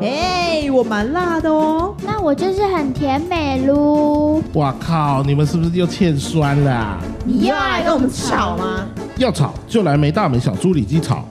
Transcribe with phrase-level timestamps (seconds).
[0.00, 1.96] 哎、我蛮辣的哦。
[2.04, 4.40] 那我就是很甜美噜。
[4.54, 5.20] 哇靠！
[5.24, 8.86] 你们是不是又欠酸了啊、你又要来跟我们吵吗？
[9.16, 11.24] 要吵就来没大没小猪里鸡吵。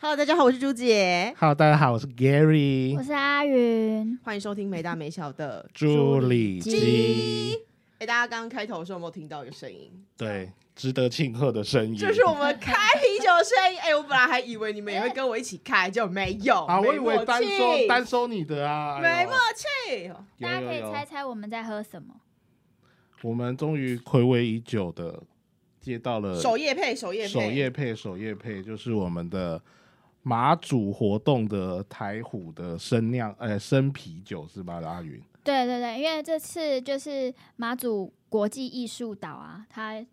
[0.00, 7.58] Hello，大家好，我是朱姐，Hello，大家好，我是 Gary 我是阿云，欢迎收听没大没小的朱里鸡
[7.98, 8.04] 鸡。。
[8.04, 9.90] 哎、大家刚刚开头的时候有没有听到一个声音？
[10.16, 11.96] 对，值得庆贺的声音。
[11.96, 13.80] 就是我们开啤酒的声音。
[13.80, 16.64] 哎、我本来还以为你们也会跟我一起开，就没有。
[16.64, 20.08] 啊，我以为单收单收你的啊，哎没默契。
[20.40, 22.14] 大家可以猜猜我们在喝什么？
[23.22, 25.20] 我们终于暌违已久的
[25.80, 29.60] 接到了首页配，首页配，首页配首页配，就是我们的
[30.22, 34.80] 马祖活动的台虎的生酿呃生啤酒是吧？
[34.84, 40.04] 阿云，对对对，因为这次就是马祖国际艺术岛啊，它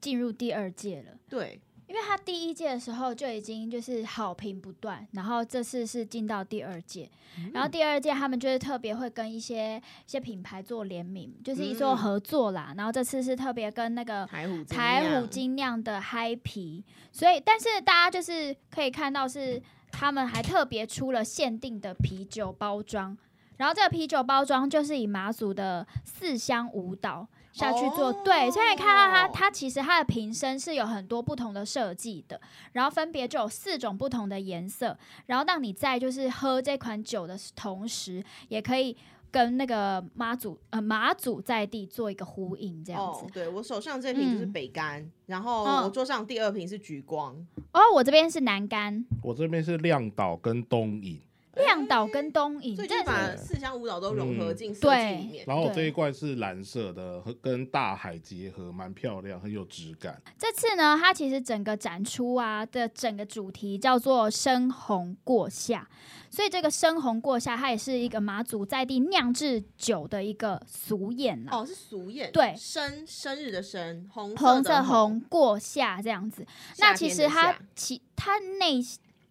[0.00, 1.12] 进入第二届了。
[1.28, 7.10] 对，因为它第一届的时候就已经就是好评不断，然后这次是进到第二届，
[7.52, 12.72] 然后第二届他们就是特别会跟一些一些品牌做联名，就是一做嗯合作啦。
[12.74, 16.82] 然后这次是特别跟那个台虎台虎精酿的嗨皮，
[17.12, 23.16] 所以但是大家就是可以看到是他们还特别出了限定的啤酒包装，
[23.58, 32.40] 然后这个啤酒包装就是以马祖的四香舞蹈下去做，哦对，所以你看到它它其实它的瓶身是有很多不同的设计的，
[32.72, 38.96] 然后分别就有四种不同的颜色，然后让你在就是喝这款酒的同时，也可以。
[39.30, 43.26] 跟那个妈祖呃马祖在地做一个呼应，这样子。
[43.26, 47.34] 哦，对我手上这瓶就是嗯北干，然后桌上第二瓶是橘光，
[47.72, 51.20] 哦，我这边是南干、我这边是亮岛跟东引，
[51.58, 55.44] 亮岛跟东影，所以把四乡舞蹈都融合进设计对里面。
[55.46, 60.22] 然后我这一罐是蓝色的，和跟大海结合，蛮漂亮，很有质感。
[60.38, 65.88] 这次呢，它其实整个展出啊的整个主题叫做“深红过夏”，
[66.30, 71.50] 所以这个“深红过夏”它也是一个马祖在地酿制酒的一个俗谚啦。
[71.50, 72.54] 哦，是俗谚，对。
[72.56, 74.62] 生生日的生，红红。
[74.68, 76.46] 色红过夏这样子，
[76.78, 78.82] 那其实它其它内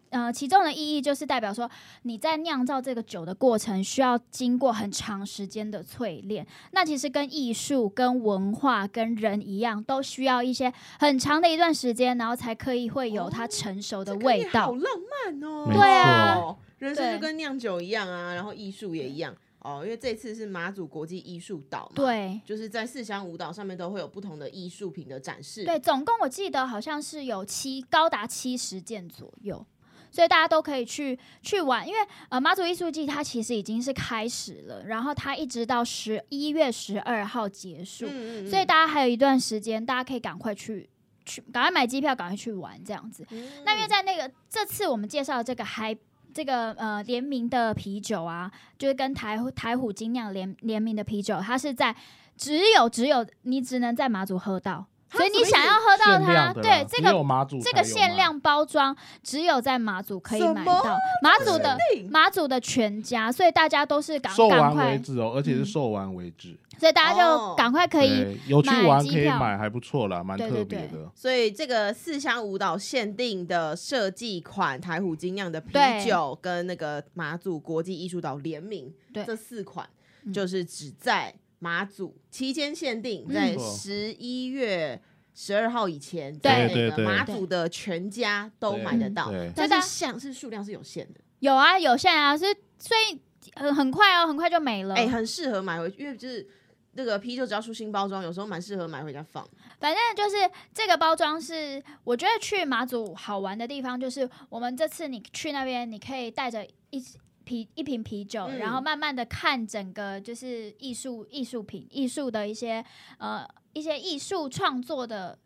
[0.10, 1.70] 呃其中的意义就是代表说
[2.04, 6.46] 你在酿造这个酒的过程需要经过很长时间的淬炼。
[6.72, 14.50] 那其实跟艺术、跟文化、跟人一样，都需要一些很长的一段时间，然后才可以会有它成熟的这个味道。
[14.50, 15.70] 也好浪漫哦。
[15.72, 25.66] 对啊哦，人生就跟酿酒一样啊，然后艺术也一样哦，因为这次是马祖国际艺术岛嘛，，对就是在四乡舞蹈上面都会有不同的艺术品的展示。
[25.66, 29.66] 对，总共我记得好像是有七高达七十件左右。
[30.10, 38.50] 所以大家都可以去去玩，因为呃马祖艺术季它其实已经是开始了，然后它一直到十一月十二号结束，嗯，嗯嗯。
[38.50, 40.90] 所以大家还有一段时间，大家可以赶快去
[41.26, 43.26] 去赶快买机票，赶快去玩这样子。
[43.32, 43.50] 嗯。
[43.66, 45.96] 那因为在那个这次我们介绍这个嗨
[46.34, 51.96] 这个呃联名的啤酒啊，就是跟台台虎精酿联联名的啤酒，它是在
[52.36, 57.26] 只有只有你只能在马祖喝到，所以你想要喝到它，对这个
[57.64, 66.58] 这个限量包装只有在马祖可以买到，马祖的定马祖的全家，所以大家都是赶赶售完为快，止哦，而且是嗯售完为止。
[66.80, 71.10] 所以大家哦就赶快可以有去玩可以买，还不错啦，蛮特别的。
[71.16, 75.74] 所以这个四香舞蹈限定的设计款台虎精酿的啤
[76.06, 79.90] 酒，跟那个马祖国际艺术岛联名，对这四款
[80.26, 83.34] 嗯就是只在马祖期间限定，嗯。
[83.34, 85.02] 在十一月
[85.34, 93.20] 十二号以前，对在马祖的全家都买得到，对，但是像是数量是有限的，有啊，有限啊，所以所以
[93.56, 94.96] 很很快哦，很快就没了。
[94.96, 96.48] 哎、很适合买回去，因为就是。
[96.94, 99.48] 那个啤酒只要出新包装，有时候蛮适合买回家放。
[99.80, 107.00] 反正就是这个包装是，我觉得去马祖好玩的地方，就是我们这次你去那边，你可以带着一
[107.48, 112.84] 啤一瓶啤酒，嗯然后慢慢的看整个就是艺术艺术品艺术的一些
[113.18, 115.40] 呃一些艺术创作的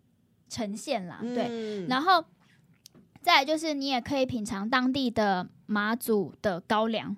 [0.50, 2.26] 呈现啦，对，嗯然后
[3.22, 7.16] 再来就是你也可以品尝当地的马祖的高粱。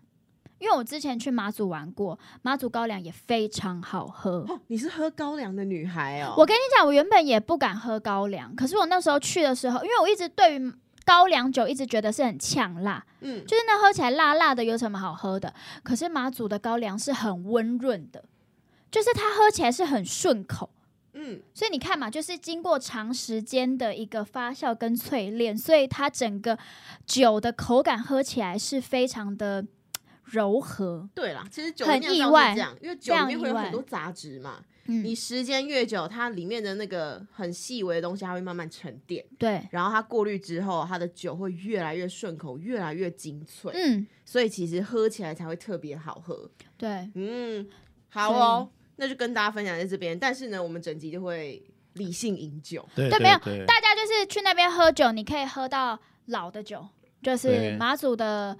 [0.60, 4.46] 因为我之前去马祖玩过，马祖高粱也非常好喝。
[4.48, 6.36] 哦，你是喝高粱的女孩哦。
[6.38, 10.74] 我跟你讲，我原本也不敢喝高粱，可是我那时候去的时候，因为我一直对于
[11.06, 15.54] 高粱酒一直觉得是很呛辣，嗯，就是那喝起来辣辣的，有什么好喝的？
[15.84, 18.24] 可是马祖的高粱是很温润的，
[18.90, 20.70] 就是它喝起来是很顺口。
[21.16, 26.58] 嗯，所以你看嘛，就是经过长时间的一个发酵跟淬炼，所以它整个
[27.06, 29.64] 酒的口感喝起来是非常的
[30.26, 31.08] 柔和。
[31.14, 35.04] 对啦，其实酒很意外这样，因为酒里面会有很多杂质嘛，嗯。
[35.04, 46.50] 你时间越久，它里面的那个很细微的东西，它会慢慢沉淀，对，然后它过滤之后，它的酒会越来越顺口，越来越精粹，嗯，所以其实喝起来才会特别好喝。
[46.78, 47.68] 对，嗯，
[48.10, 50.18] 好哦，那就跟大家分享在这边。
[50.18, 51.64] 但是呢，我们整集就会
[51.94, 52.88] 理性饮酒。
[52.96, 56.86] 对对没有大家就是去那边喝酒，你可以喝到老的酒，
[57.22, 58.58] 就是对马祖的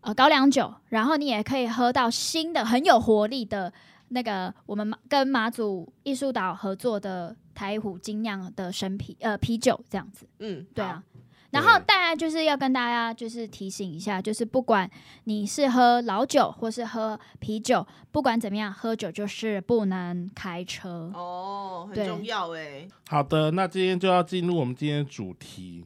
[0.00, 3.72] 呃高粱酒，然后你也可以喝到新的很有活力的
[4.08, 11.02] 那个我们跟马祖艺术岛合作的台虎精酿的生啤呃啤酒这样子，嗯，好对啊。
[11.50, 14.90] 然后大家就是要跟大家就是提醒一下，就是不管
[15.22, 21.12] 你是喝老酒或是喝啤酒，不管怎么样，喝酒就是不能开车。
[21.14, 22.88] 哦，很重要哎。
[23.08, 25.84] 好的，那今天就要进入我们今天的主题。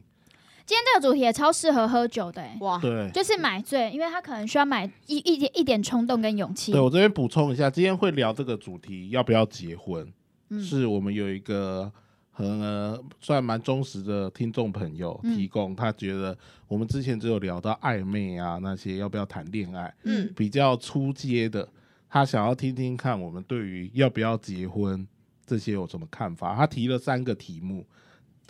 [0.69, 6.71] 今天这个主题也超适合喝酒的、欸，哇，对，就是买醉，因为他可能需要买一一点一点冲动跟勇气。
[6.71, 6.79] 对。
[6.79, 10.07] 我这边补充一下，今天会聊这个主题，要不要结婚？
[10.49, 10.61] 嗯。
[10.61, 11.91] 是我们有一个
[12.29, 15.35] 很、呃、算蛮忠实的听众朋友嗯。
[15.35, 16.37] 提供，他觉得
[16.67, 20.31] 我们之前只有聊到暧昧啊那些要不要谈恋爱，嗯。
[20.35, 21.67] 比较出街的，
[22.07, 25.07] 他想要听听看我们对于要不要结婚
[25.47, 26.55] 这些有什么看法。
[26.55, 27.83] 他提了三个题目，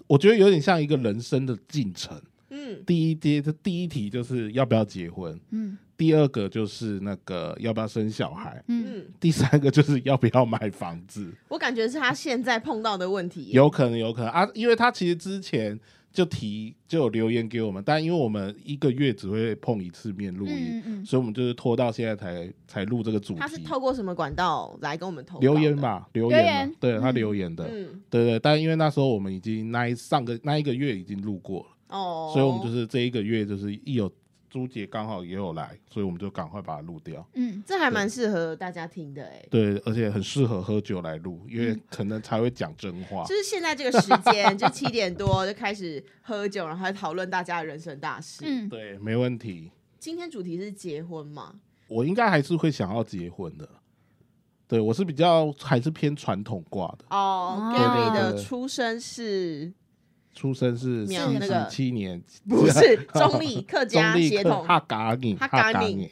[0.09, 2.19] 我觉得有点像一个人生的进程。
[2.51, 11.31] 嗯第一阶的第一题就是要不要结婚，嗯第二个就是那个要不要生小孩，嗯，嗯，第三个就是要不要买房子。
[11.47, 13.51] 我感觉是他现在碰到的问题。
[13.51, 15.79] 有可能，有可能啊，因为他其实之前
[16.11, 23.39] 就提就有留言给我们，但因为我们一个月只会碰一次面录音，嗯嗯所以我们就是拖到现在才才录这个主题。
[23.39, 25.75] 他是透过什么管道来跟我们投留言？
[25.75, 34.11] 吧，留言留言，对他嗯留言的，嗯，对对，但因为那时候我们已经那一上个那一个月已经录过了，哦，所以我们就是这一个月就是一有
[34.49, 37.25] 朱姐刚好也有来，所以我们就赶快把它录掉。
[37.33, 39.45] 嗯，这还蛮适合大家听的哎。
[39.49, 43.23] 对，而且很适合喝酒来录，因为嗯可能才会讲真话。
[43.25, 48.43] 就是现在这个时间，就 七点多就开始喝酒，然后还讨论大家的人生大事。
[48.45, 49.71] 嗯，对，没问题。
[49.99, 51.55] 今天主题是结婚嘛？
[51.87, 53.67] 我应该还是会想要结婚的。
[54.67, 59.73] 对我是比较还是偏传统挂的，哦哦，Gary 的出生是
[60.33, 64.63] 出生是七十七年，不是 中立客 中家立客血统？
[64.63, 66.11] 哈嘎你哈哈嘎嘎你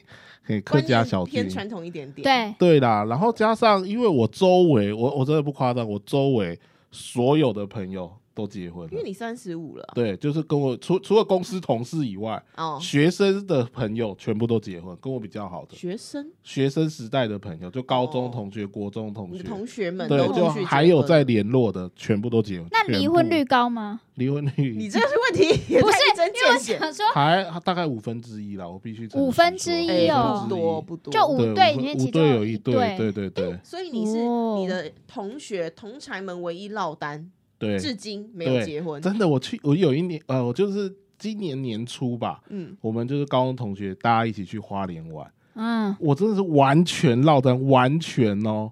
[0.62, 1.32] 客家小军。
[1.32, 6.58] 偏传统一点点。，对，对啦，然后加上因为我周围，我我真的不夸张，我周围
[6.90, 8.88] 所有的朋友都结婚了。
[8.92, 9.84] 因为你三十五了。
[9.94, 15.74] 对，就是跟我除除了公司同事以外，哦，学生的朋友全部都结婚，跟我比较好的。
[15.74, 22.68] 学生，学生时代的朋友，就高中哦同学、国中同学，同学们对，就还有在联络的，全部都结婚。
[22.70, 24.00] 那离婚率高吗？
[24.14, 26.78] 离婚率你率这个是问题， 也不是太一针因为我见血。
[26.78, 30.44] 想说，还大概五分之一啦，我必须五分之一哦。
[30.44, 33.58] 不多不多，就五对对五五里面其中有一对对，对对对。
[33.62, 34.56] 所以你是哦。
[34.58, 39.02] 你的同学同才们唯一落单，对，至今没有对结婚。
[39.02, 48.70] 真的，我去，我有一年，呃，我就是今年年初吧，嗯，我们就是高中同学，大家一起去花莲玩，嗯，我真的是完全落单，完全哦，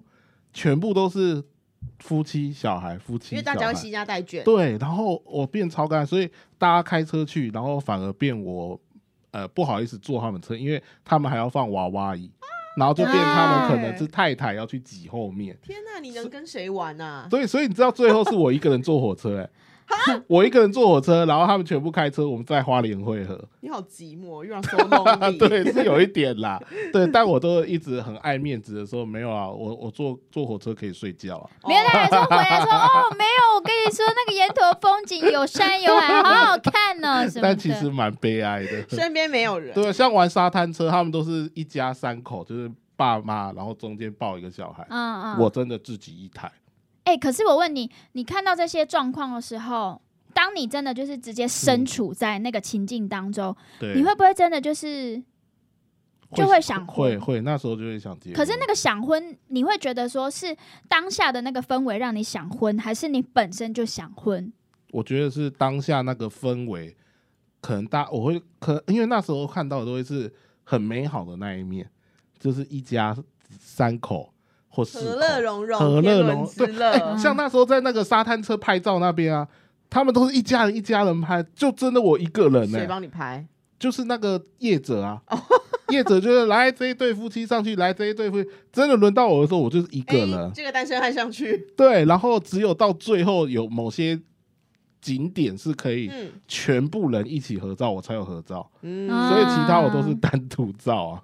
[0.53, 1.43] 全部都是
[1.99, 4.41] 夫妻小孩，夫妻因为大家会惜家带眷。
[4.43, 8.79] 对，然后我变超干，所以大家开车去，然后反而变我
[9.31, 12.31] 呃不好意思坐他们车，因为他们还要放娃娃椅，
[12.77, 17.27] 然后就变他们可能是太太要去挤后面，天哪，你能跟谁玩啊？
[17.29, 19.49] 所以所以你知道最后是我一个人坐火车、欸，
[20.27, 25.37] 我一个人坐火车，然后他们全部开车，我们在花莲汇合，你好寂寞，又要 so lonely。
[25.39, 37.41] 对，是有一点啦，对，但我都一直很爱面子的说没有啊，我我坐坐火车可以睡觉啊，没有，他还说回来说 哦，没有，我跟你说那个沿途的风景有山有海，好好看哦， 什么的。
[37.41, 38.85] 但其实蛮悲哀的。
[38.89, 39.73] 身边没有人。
[39.73, 44.85] 对，像玩沙滩车，他们都是一家三口，就是爸妈，然后中间抱一个小孩。
[44.89, 46.51] 嗯嗯，我真的自己一台，
[47.07, 50.01] 哎、可是我问你，你看到这些状况的时候，
[50.33, 55.23] 当你真的就是直接身处在那个情境当中，对，你会不会真的就是？
[56.35, 58.35] 就会想婚会会，那时候就会想结婚。
[58.35, 60.53] 可是那个想婚，你会觉得说是
[60.89, 64.51] 当下的那个氛围让你想婚，还是你本身就想婚？
[64.91, 66.97] 我觉得是当下那个氛围，
[67.61, 70.29] 可能大我会可，因为那时候看到的都会是
[70.65, 71.89] 很美好的那一面，
[72.37, 73.15] 就是一家
[73.57, 74.33] 三口
[74.83, 76.91] 和乐融融，和乐天伦融对之乐。
[76.91, 79.47] 嗯像那时候在那个沙滩车拍照那边啊，
[79.89, 83.45] 他们都是一家人一家人拍，就真的我一个人呢、谁帮你拍？
[83.79, 85.21] 就是那个业者啊，
[85.89, 91.67] 业者就是来这一对夫妻上去，来这一对夫妻，真的轮到我的时候，我就是一个哎人，这个单身汉上去。
[91.77, 94.19] 对，然后只有到最后有某些
[94.99, 101.21] 景点是可以嗯全部人一起合照，我才有合照，嗯啊所以其他我都是单独照啊。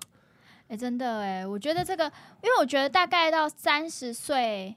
[0.70, 2.06] 哎、真的哎，我觉得这个，
[2.42, 4.76] 因为我觉得大概到三十岁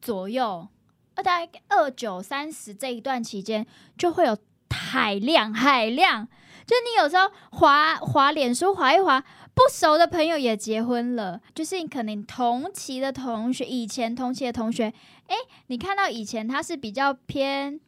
[0.00, 0.66] 左右，
[1.14, 3.64] 二，大概二九三十这一段期间，
[3.96, 4.36] 就会有
[4.70, 6.26] 海量海量，
[6.66, 9.22] 就你有时候滑滑脸书滑一滑，
[9.54, 14.92] 不熟的朋友也结婚了，就是你可能同期的同学，以前同期的同学，
[15.28, 15.36] 哎，
[15.68, 17.80] 你看到以前他是比较偏。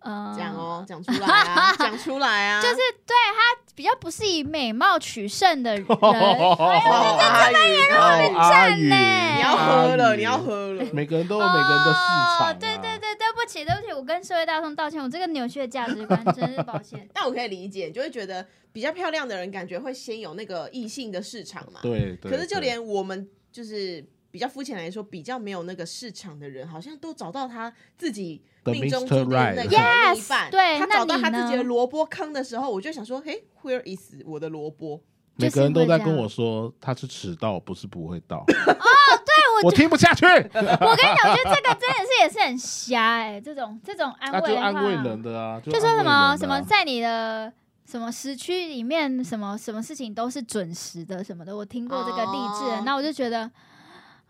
[0.00, 10.84] 呃，讲哦，讲出来啊，讲出来啊，就是对他比较不是以美貌取胜的人， 哦阿宇，哦阿宇，你要喝了，你要喝了。
[10.92, 11.98] 每个人都有每个人的市
[12.38, 12.56] 场、啊哦。
[12.58, 17.08] 对对对，对不起对不起，我跟社会大众道歉，我这个扭曲的价值观真是抱歉。
[17.14, 21.80] 但我可以理解，就会觉得比较漂亮的人，感觉会先有那个异性的市场嘛。
[21.82, 22.30] 对对。
[22.30, 24.04] 可是就对连我们就是
[24.38, 30.48] 比较肤浅来说，比较没有那个市场的人，好像都找到他自己命中.注定的个另一 Yes，半。
[30.48, 35.02] 对他找到他自己的萝卜坑的时候，我就想说，嘿，Where is 我的萝卜？
[35.34, 38.38] 每个人都在跟我说他是迟到，不是不会到。
[38.38, 47.52] 哦，对我听不下去， 我跟你讲，我觉得这个真的是也是很瞎哎、这种这种安慰安慰人的啊，就就说什么什么在你的
[47.84, 53.50] 什么时区里面，什么什么事情都是准时的什么的，我听过这个励志的，哦那我就觉得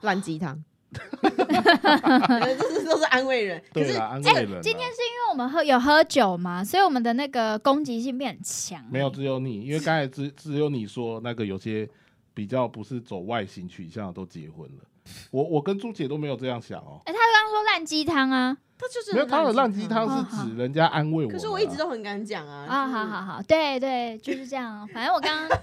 [0.03, 0.63] 烂鸡汤，
[1.23, 3.63] 这是都是安慰人。
[3.73, 4.61] 可是对啦，安慰人啊。
[4.63, 11.89] 今天是因为我们喝有喝酒嘛，所以我们的那个攻击性变很强、没有，只有你，因为刚才只只有你说那个有些
[12.35, 14.85] 比较不是走外形取向的都结婚了。
[15.31, 21.31] 我我跟朱姐都没有这样想哦，哎、他刚刚说烂鸡汤啊他就是没有他的烂鸡汤哦是指人家安慰我。
[21.31, 22.67] 可是我一直都很敢讲啊。
[22.69, 24.87] 啊，就是好好好，对对，就是这样。
[24.89, 25.59] 反正我刚刚，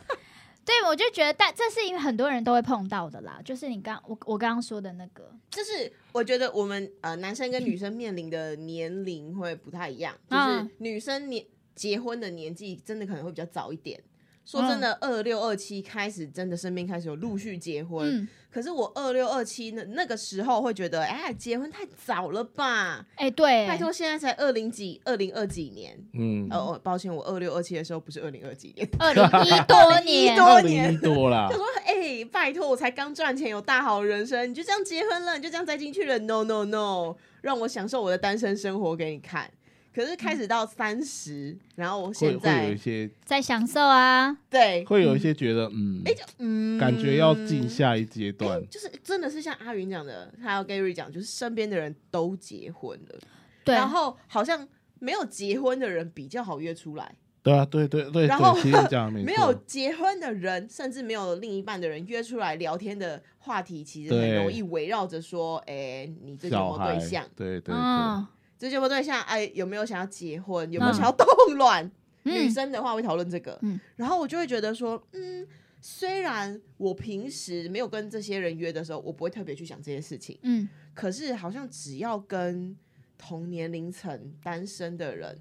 [0.66, 11.46] 对我就觉得，但这是因为很多人都会碰到的啦，就是你刚我我刚刚说的那个，就是我觉得我们呃男生跟女生面临的年龄会不太一样，就是嗯女生年
[11.76, 14.02] 结婚的年纪真的可能会比较早一点。
[14.46, 23.04] 说真的，二六二七开始真的身边开始有陆续结婚，嗯，可是我二六二七那那个时候会觉得，哎，结婚太早了吧？
[23.16, 25.98] 哎、对，拜托，现在才二零几，二零二几年。
[26.14, 39.50] 嗯，哦，哦抱歉，我二六二七的时候不是二零二几年， 二零一多年，多二零一多啦他， 说：“哎、拜托，我才刚赚钱，有大好人生，你就这样结婚了，你就这样栽进去了？No No No，让我享受我的单身生活给你看。
[39.96, 46.04] 可是开始到三十、然后我会现会有在一些在享受啊，对，会有一些觉得嗯，
[46.40, 46.78] 嗯。
[46.78, 48.62] 感觉要进下一阶段。
[48.70, 53.20] 就是真的是像阿云讲的，还有 Gary 讲，就是身边的人都结婚了，
[53.64, 54.68] 对，然后好像
[55.00, 59.46] 没有结婚的人比较好约出来，对啊，对对对然后对，其实讲 没没错。
[59.46, 64.36] 有结婚的人，甚至没有另一半的人约出来聊天的话题，其实很对。
[64.36, 67.26] 容易围绕着说：“哎、你最近有小没有对象？
[67.34, 69.22] 对对对，嗯最近有没有对象？
[69.24, 70.72] 哎，有没有想要结婚？
[70.72, 71.26] 有没有嗯想要动
[71.58, 71.90] 卵？”
[72.24, 75.48] 女嗯，生的话会讨论这个，嗯然后我就会觉得说，嗯，
[75.80, 82.76] 虽然我平时没有跟这些人约的时候，我不会特别去想这些事情，嗯，可是好像只要跟
[83.16, 85.40] 同年龄层单身的人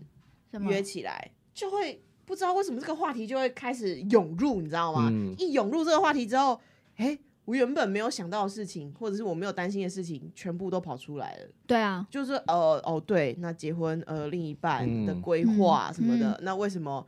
[0.68, 5.08] 约起来，就会不知道为什么这个话题就会开始涌入，你知道吗？
[5.10, 6.60] 嗯一涌入这个话题之后，
[6.96, 11.48] 哎、我原本没有想到的事情，或者是我没有担心的事情，全部都跑出来了。
[11.66, 17.06] 对啊，就是呃哦对，那结婚呃另一半的嗯规划什么的，嗯那为什么？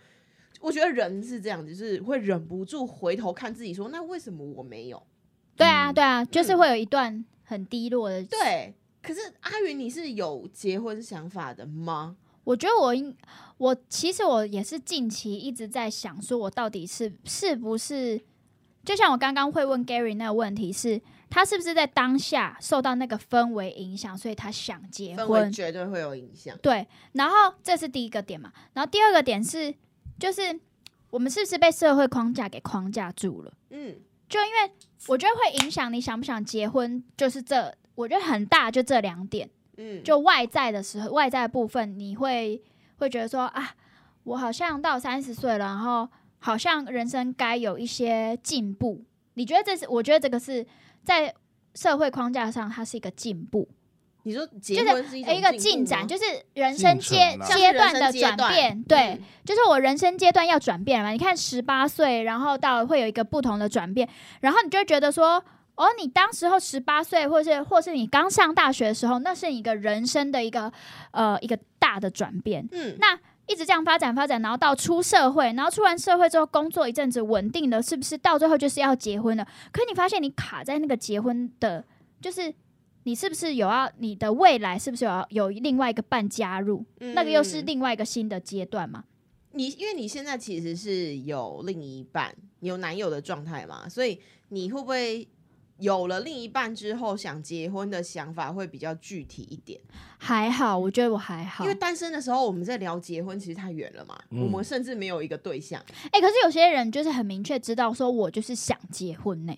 [0.60, 5.02] 我觉得人是这样，就是会忍不住回头看自己说，那为什么我没有？
[5.54, 12.16] 对啊，嗯对啊，就是会有一段很低落的，对，可是阿云，你是有结婚想法的吗？
[12.44, 13.14] 我觉得我应，
[13.58, 18.20] 我其实我也是近期一直在想，说我到底是是不是，
[18.86, 25.52] 就像我刚刚会问 Gary 那个问题是，他是不是在当下受到那个氛围影响，所以他想结氛围婚？
[25.52, 26.56] 绝对会有影响。
[26.62, 29.74] 对，然后这是第一个点嘛，然后第二个点是，
[30.20, 30.58] 就是
[31.10, 33.52] 我们是不是被社会框架给框架住了？
[33.70, 33.96] 嗯，
[34.28, 34.72] 就因为
[35.08, 39.50] 我觉得会影响你想不想结婚，就是这，我觉得很大，就这两点。
[39.78, 42.62] 嗯，就外在的时候，外在的部分，你会
[42.98, 43.74] 会觉得说啊，
[44.22, 49.04] 我好像到三十岁了，然后好像人生该有一些进步。
[49.34, 49.86] 你觉得这是？
[49.88, 50.66] 我觉得这个是
[51.04, 51.34] 在
[51.74, 53.68] 社会框架上，它是一个进步，
[54.22, 56.24] 你说结就是婚是一个进展，就是
[56.54, 58.82] 人生阶阶段的转变。
[58.84, 61.12] 对，嗯就是我人生阶段要转变了嘛。
[61.12, 64.08] 你看十八岁，然后到会有一个不同的转变，
[64.40, 70.72] 然后你就会觉得说，哦，你当时候十八岁，或是或是你刚上大学的时候，那是你一个人生的一个
[71.10, 72.66] 呃一个大的转变。
[72.72, 79.46] 嗯，那一直这样发展发展，然后到出社会，然后出完社会之后工作一阵子稳定了，是不是到最后就是要结婚了？
[79.72, 81.84] 可你发现你卡在那个结婚的，
[82.20, 82.52] 就是
[83.04, 86.84] 你是不是有要你的未来是不是有要有另外一个伴加入？
[86.98, 89.04] 那个又是嗯另外一个新的阶段嘛？
[89.52, 95.26] 你因为你现在其实是有另一半、有男友的状态嘛，所以你会不会
[95.78, 99.80] 有了另一半之后，想结婚的想法会比较具体一点。
[100.18, 101.64] 还好，我觉得我还好。
[101.64, 105.82] 因为单身的时候，我们在聊结婚，其实太远了嘛，嗯我们甚至没有一个对象。
[106.10, 109.54] 哎、可是有些人就是很明确知道说，我就是想结婚呢、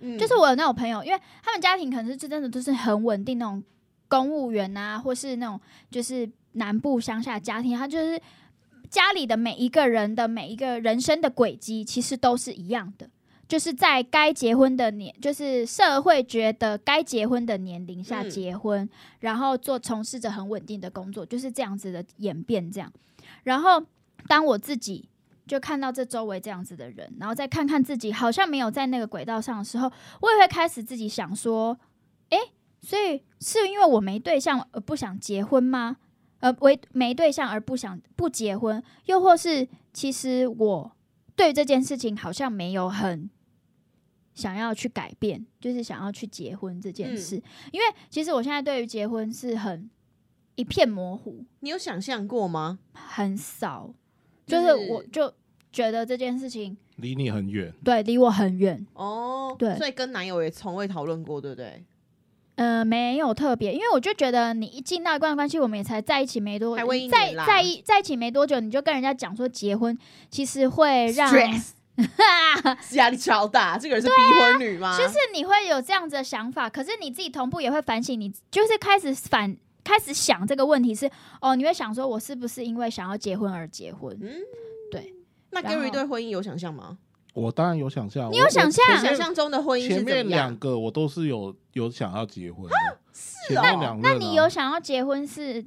[0.00, 3.62] 嗯，就是我有那种朋友，因为他们家庭可能是真的都是很稳定那种
[4.08, 5.60] 公务员啊，或是那种
[5.90, 8.18] 就是南部乡下家庭，他就是
[8.88, 13.10] 家里的每一个人的每一个人生的轨迹，其实都是一样的。
[13.48, 18.86] 就是在该结婚的年，就是社会觉得该结婚的年龄下嗯结婚，
[19.20, 22.92] 然后做从事着很稳定的工作，就是这样子的演变这样。
[23.44, 23.82] 然后
[24.26, 25.08] 当我自己
[25.46, 29.90] 就看到这周围这样子的人，然后再看看自己好像没有在那个轨道上的时候，
[30.20, 31.78] 我也会开始自己想说，
[32.28, 32.36] 诶，
[32.82, 35.96] 所以是因为我没对象而不想结婚吗？
[36.40, 40.92] 呃，为没对象而不想不结婚，又或是其实我
[41.34, 43.28] 对这件事情好像没有很
[44.38, 47.34] 想要去改变，就是想要去结婚这件事。
[47.72, 49.90] 因为其实我现在对于结婚是很
[50.54, 52.78] 一片模糊，你有想象过吗？
[52.92, 53.92] 很少，
[54.46, 55.34] 就就是是我就
[55.72, 57.74] 觉得这件事情离你很远。
[57.82, 58.86] 对离我很远。
[58.94, 61.84] 哦，对所以跟男友也从未讨论过，对不对？
[62.54, 66.76] 呃，没有特别，因为我就觉得你一进到一段关系，我们也才在一起没多，
[67.08, 69.96] 在在一在一起没多久，你就跟人家讲说结婚，
[70.30, 71.70] 其实会让 Stress
[72.92, 74.96] 压力超大，这个人是逼婚女吗？
[74.96, 84.16] 就是你会有这样子的想法，可是你自己同步也会反省你，就是开始反开始想这个问题是哦，你会想说我是不是因为想要结婚而结婚？
[84.20, 84.32] 嗯，
[84.90, 85.14] 对。
[85.50, 86.98] 那然后 Gary 对婚姻有想象吗？
[87.34, 90.56] 我当然有想象，你有想象想象中的婚姻是怎么前面两？
[90.56, 92.76] 个我都是有有想要结婚的，
[93.12, 95.64] 是前面哦，两任啊那你有想要结婚是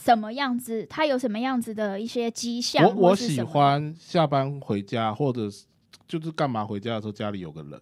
[0.00, 0.86] 什么样子？
[0.86, 2.84] 他有什么样子的一些迹象？
[2.84, 5.64] 我我喜欢下班回家，或者是
[6.06, 7.80] 就是干嘛回家的时候家里有个人，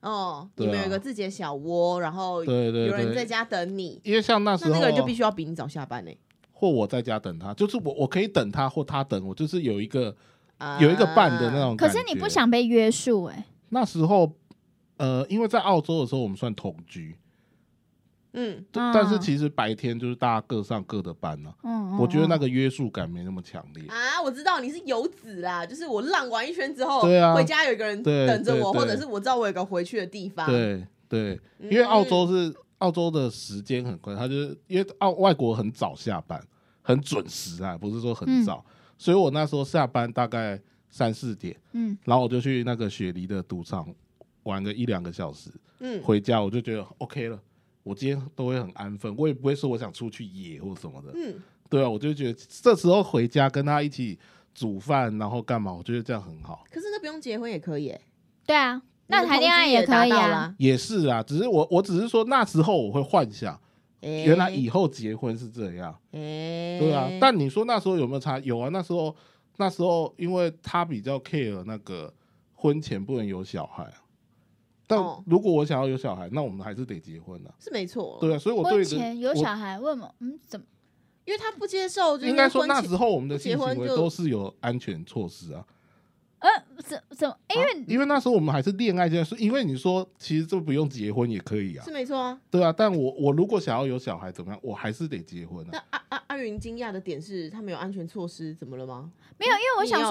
[0.00, 6.10] 哦，你们有一个自己的小窝，然后对对有人在，家等你，因为像那时候那那个人就必须要比你早下班呢。
[6.52, 10.14] 或我在家等他，就是我我可以等他或他等我，就是有一个
[10.58, 11.60] 啊有一个伴的那。
[11.60, 11.76] 种。
[11.76, 14.32] 可是你不想被约束哎、那时候，
[14.98, 17.16] 呃，因为在澳洲的时候我们算同居，
[18.34, 18.92] 嗯，嗯。
[18.92, 23.86] 但是其实白天就是大家各上各的班呢、嗯，我觉得那个个约束感没那么强烈。
[23.88, 30.46] 啊，我知道你是游子啦，就是我浪完一圈之后，对啊回家有一个人等着我，或者是我知道我有个回去的地方。
[30.46, 36.38] 对对，嗯，因为澳洲是澳洲的时间很快，他就是因为澳外国很早下班，
[36.82, 38.44] 很准时啊，不是说很嗯。
[38.44, 38.62] 早，
[38.98, 41.96] 所以我那时候下班大概三四点，嗯。
[42.04, 43.86] 然后我就去那个雪梨的赌场
[44.42, 47.40] 玩个一两个小时，嗯，回家我就觉得 OK 了。
[47.84, 54.18] 我今天都会很安分，我也不会说我想出去野或什么的，嗯，对啊，我就觉得这时候回家跟他一起
[54.52, 56.64] 煮饭，然后干嘛，我觉得这样很好。
[56.70, 58.00] 可是那不用结婚也可以欸，
[58.46, 60.54] 对啊，那谈恋爱也可以啊。
[60.58, 63.54] 也是啊，只是我我只是说那时候我会幻想，
[64.00, 67.08] 哎原来以后结婚是这样，哎，对啊。
[67.20, 68.38] 但你说那时候有没有差？
[68.38, 69.14] 有啊，那时候
[69.58, 72.12] 那时候因为他比较 care 那个
[72.54, 74.00] 婚前不能有小孩啊，
[75.26, 77.50] 如果我想要有小孩，那我们还是得结婚啊。
[77.58, 80.14] 是没错，对啊，所以我对婚前有小孩，为什么？
[80.20, 80.66] 嗯，怎么？
[81.24, 85.64] 因为他不接受，就是应该说那时候我们的行婚就为都是有安全措施啊。
[86.40, 86.50] 呃，
[86.82, 87.34] 怎怎么？
[87.54, 92.38] 因为、因为那时候我们还是恋爱阶段，是因为你说其实这不用结婚也可以啊是，没错啊。
[92.50, 92.70] 对啊。
[92.70, 95.84] 但我我如果想要有小孩怎么样，我还是得结婚啊那啊。
[95.90, 99.10] 阿阿阿云惊讶的点是，他没有安全措施，怎么了吗？
[99.38, 100.10] 没有，因为我想说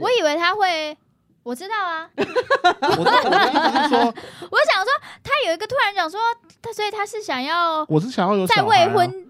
[0.00, 0.98] 我以为他会。
[1.42, 3.98] 我知道啊，我的我的意思是说，
[4.50, 6.20] 我想说，他有一个突然讲说，
[6.60, 9.26] 他所以他是想要我是想要有在小孩、啊，未婚，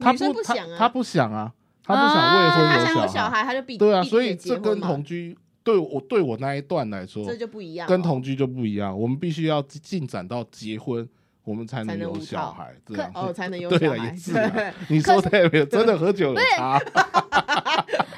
[0.00, 0.76] 他女生不想啊。
[0.78, 1.52] 他不想啊，
[1.84, 4.86] 他不想未啊婚他想有有小孩，他就必对啊，必所以得结婚这跟嘛。
[4.88, 11.08] 同居对我对我那一段来说，这就不一样哦，跟同居就不一样，我们必须要进展到结婚，
[11.44, 13.96] 我们才能有小孩，这可样哦才能有 小孩。
[13.96, 14.50] 也是啊。
[14.50, 16.80] 对 你说的也没有，真的喝酒有差。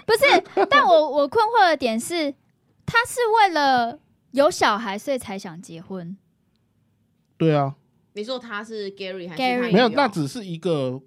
[0.07, 0.65] 不是？
[0.71, 2.33] 但我我困惑的点是，
[2.90, 3.98] 他是为了
[4.33, 6.16] 有小孩所以才想结婚，
[7.37, 7.76] 对啊，
[8.14, 11.00] 你说他是 Gary 还是 Gary 没有，那只是一个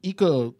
[0.00, 0.52] 一个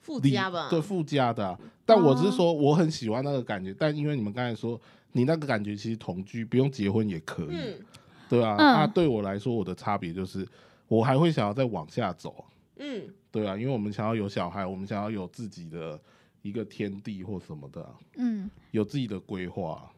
[0.00, 0.68] 附加吧？
[0.68, 4.80] 对附加的啊、但我只是说我很喜欢那个感觉，但因为你们刚才说
[5.12, 7.80] 你那个感觉其实同居不用结婚也可以，嗯。
[8.28, 8.58] 对啊，嗯。
[8.58, 10.46] 那对我来说我的差别就是
[10.88, 12.44] 我还会想要再往下走，
[12.76, 16.00] 嗯，对啊，因为我们想要有小孩，我们想要有自己的
[16.44, 19.88] 一个天地或什么的啊、嗯，有自己的规划啊、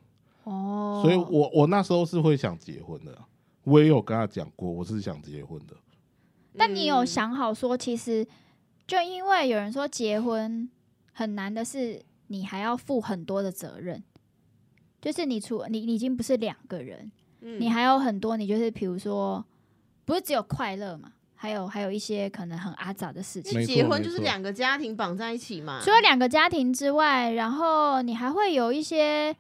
[0.45, 3.27] 哦，所以我我那时候是会想结婚的啊，
[3.65, 5.75] 我也有跟他讲过，我是想结婚的。
[6.57, 7.07] 但你有嗯。
[7.07, 8.25] 想好说，其实
[8.87, 10.71] 就因为有人说结婚
[11.13, 14.01] 很难的是，你还要负很多的责任，
[15.03, 17.61] 就是你除你你已经不是两个人，嗯。
[17.61, 19.45] 你还有很多，你就是比如说，
[20.05, 23.65] 不是只有快乐嘛，还有还有一些可能很阿杂的事情。
[23.65, 25.81] 结婚就是两个家庭绑在一起嘛。
[25.85, 29.37] 除了两个家庭之外，然后你还会有一些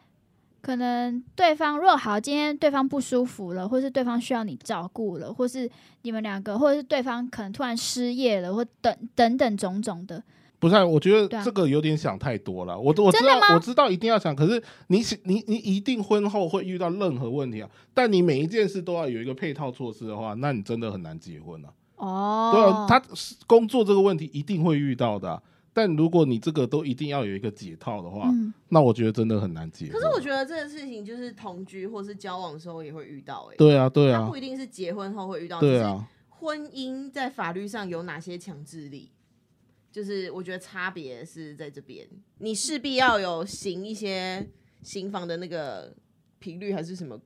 [0.61, 5.71] 可能对方若好，今天对方不舒服了，或是对方需要你照顾了，或是
[6.03, 10.23] 你们两个，或者是对方可能突然失业了，或等等等种种的。
[10.59, 12.77] 不是啊、我觉得这个有点想太多了。
[12.77, 17.69] 我我知真的我知道一定要想，可是你你你一定婚后会遇到任何问题啊。
[17.93, 21.69] 但你每一件事都要有一个配套措施的话，那你真的很难结婚啊。
[21.97, 23.03] 哦，对啊，他
[23.47, 29.89] 工作这个问题一定会遇到的啊、但如果你这个都一定要有一个解套的话，嗯，那我觉得真的很难解。
[29.89, 34.21] 可是我觉得这个事情就是同居或是交往的时候也会遇到、欸，对啊，对啊。
[34.23, 39.11] 它不，一定是结婚后会遇到，对啊，婚姻在法律上有哪些强制力？
[39.93, 42.07] 就是我觉得差别是在这边，
[42.39, 44.47] 你势必要有行一些
[44.83, 45.95] 行房的那个
[46.39, 47.19] 频率，还是什么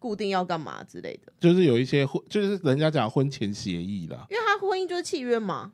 [0.00, 1.32] 固定要干嘛之类的。
[1.38, 4.26] 就是有一些婚，就是人家讲婚前协议啦。
[4.28, 5.70] 因为他婚姻就是契约嘛，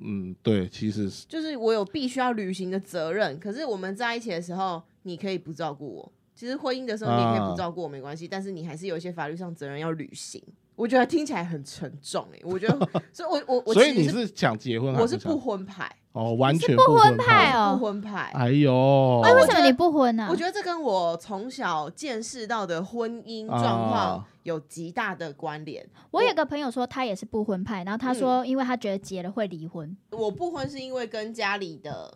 [0.00, 3.38] 嗯，对，其实是就是我有必须要履行的责任。
[3.40, 6.12] 可是我们在一起的时候，你可以不照顾我。
[6.34, 10.42] 其实婚姻的时候，你也可以不照顾我没关系，但是你还是有一些法律上责任要履行。
[10.74, 18.32] 我觉得听起来很沉重哎、我觉得，所以我我我所以你是想结婚我是不婚派，哦，完全不婚婚派哦不婚派。
[18.34, 25.88] 哎呦，哎，为什么你不婚呢、我觉得这跟我从小见识到的婚姻状况啊有极大的关联。
[26.10, 29.96] 我有个朋友说他也是不婚派，然后他嗯说，因为他觉得结了会离婚。
[30.10, 32.12] 我不婚是因为跟家里的，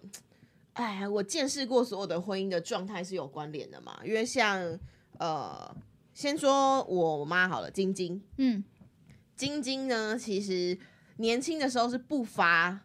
[0.72, 3.96] 哎，我见识过所有的婚姻的状态是有关联的嘛。
[4.04, 4.76] 因为像
[5.18, 5.72] 呃，
[6.12, 8.64] 先说我妈好了，晶晶，嗯，
[9.36, 10.76] 晶晶呢，其实
[11.18, 12.80] 年轻的时候是不乏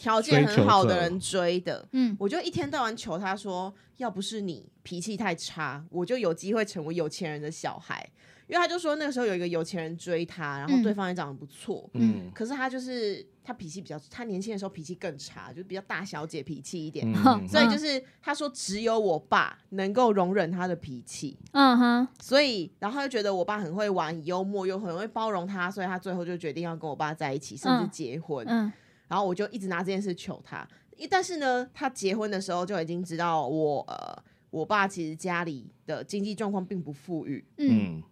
[0.00, 1.86] 条件很好的人追的。
[1.92, 2.16] 嗯。
[2.18, 8.08] 我就一天到晚求他说，要不是你脾气太差，我就有机会成为有钱人的小孩。
[8.46, 12.28] 因为他就说那个时候有一个有钱人追他，然后嗯对方也长得不错，嗯。
[12.34, 17.06] 可是他就是他脾气比较，他年轻的时候脾气更差，就比较大小姐脾气一点。
[17.24, 27.90] 嗯，所以就是他说只有我爸能够容忍他的脾气，嗯哼，所以然后他就觉得我爸很会玩，幽默又很会包容他，所以他最后就决定要跟我爸在一起，甚至嗯。
[27.90, 28.44] 结婚。
[28.48, 28.72] 嗯
[29.10, 30.64] 然后我就一直拿这件事求他，
[30.96, 38.02] 一但是呢，他结婚的时候就已经知道我呃我爸其实家里的经济状况并不富裕，嗯嗯，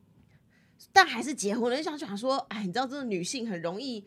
[0.92, 4.04] 但还是结婚了，就想想说，哎，你知道，这个女性很容易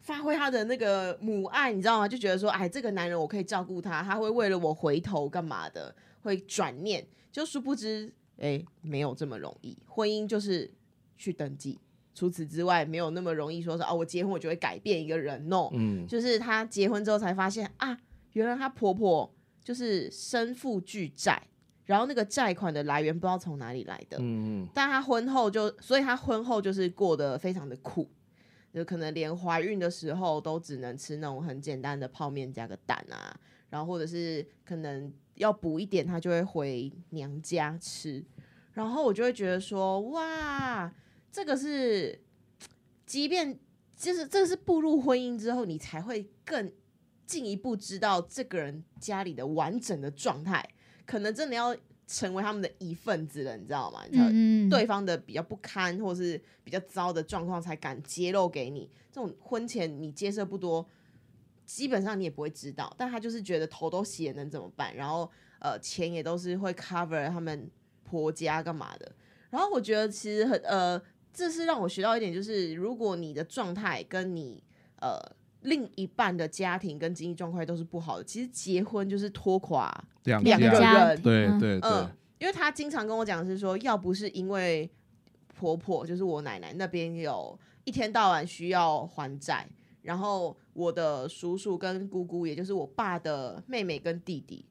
[0.00, 2.08] 发挥她的那个母爱，你知道吗？
[2.08, 7.06] 就觉得说，哎，这个男人我可以照顾他，他会为了我回头干嘛的，会转念。
[7.30, 9.76] 就殊不知，哎，没有这么容易。
[9.86, 10.72] 婚姻就是
[11.16, 11.80] 去登记，
[12.14, 15.48] 除此之外，没有那么容易说是哦，我结婚我就会改变一个人。
[15.48, 17.98] no，嗯，就是她结婚之后才发现啊，
[18.32, 21.42] 原来她婆婆就是身负巨债，
[21.84, 24.16] 然后那个债款的来源不知道从哪里来的。
[24.20, 28.08] 嗯但她婚后就，所以她婚后就是过得非常的苦，
[28.72, 33.36] 就可能连怀孕的时候都只能吃那种很简单的泡面加个蛋啊，
[33.70, 38.24] 然后或者是可能要补一点，她就会回娘家吃。
[38.72, 40.92] 然后我就会觉得说，哇，
[41.34, 42.20] 这个是，
[43.04, 43.58] 即便
[43.96, 46.72] 就是这个是步入婚姻之后，你才会更
[47.26, 50.64] 进一步知道这个人家里的完整的状态，
[51.04, 54.04] 可能真的要成为他们的一份子了，你知道吗？
[54.08, 58.88] 你才会嗯，对方的比较不堪或是比较糟的状况才敢揭露给你。
[59.10, 60.88] 这种婚前你接受不多，
[61.66, 62.94] 基本上你也不会知道。
[62.96, 64.94] 但他就是觉得头都洗了能怎么办？
[64.94, 67.68] 然后呃钱也都是会 cover 他们
[68.04, 69.12] 婆家干嘛的。
[69.50, 71.00] 然后我觉得其实很呃，
[71.34, 74.62] 这是让我学到一点，就是如果你的状态跟你
[75.00, 75.18] 呃
[75.62, 79.92] 另一半的家庭跟经济状况都是不好的，其实结婚就是拖垮
[80.22, 81.22] 两两个家，家人嗯。
[81.22, 81.80] 对对。
[81.80, 84.88] 对嗯，，因为他经常跟我讲是说，要不是因为
[85.58, 89.68] 婆婆，就是我奶奶那边有一天到晚需要还债，
[90.02, 94.66] 然后我的叔叔跟姑姑，也就是我爸的妹妹跟弟弟，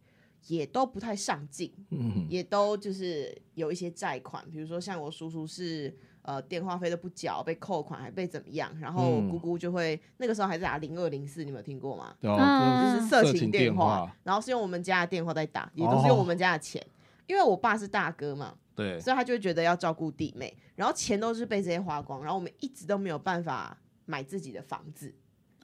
[0.48, 2.28] 也都不太上进，嗯。
[2.30, 9.30] 也都就是有一些债款，比如说像我叔叔是呃电话费都不缴，被扣款还被怎么样，然后嗯。
[9.30, 12.16] 姑姑就会那个时候还在打零二零四，你们有听过吗？
[12.20, 12.96] 对嗯。
[12.96, 14.06] 就是色情情电话。
[14.06, 16.86] 话，，然后是用我们家的电话在打，也都是用我们家的钱，
[17.28, 25.14] 因为我爸是大哥嘛，对，所以他就会觉得要照顾弟妹，然后钱都是被这些花光，然后我们一直都没有办法买自己的房子，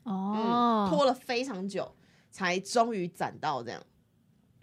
[0.05, 1.95] 嗯，哦，拖了非常久，
[2.31, 3.81] 才终于攒到这样。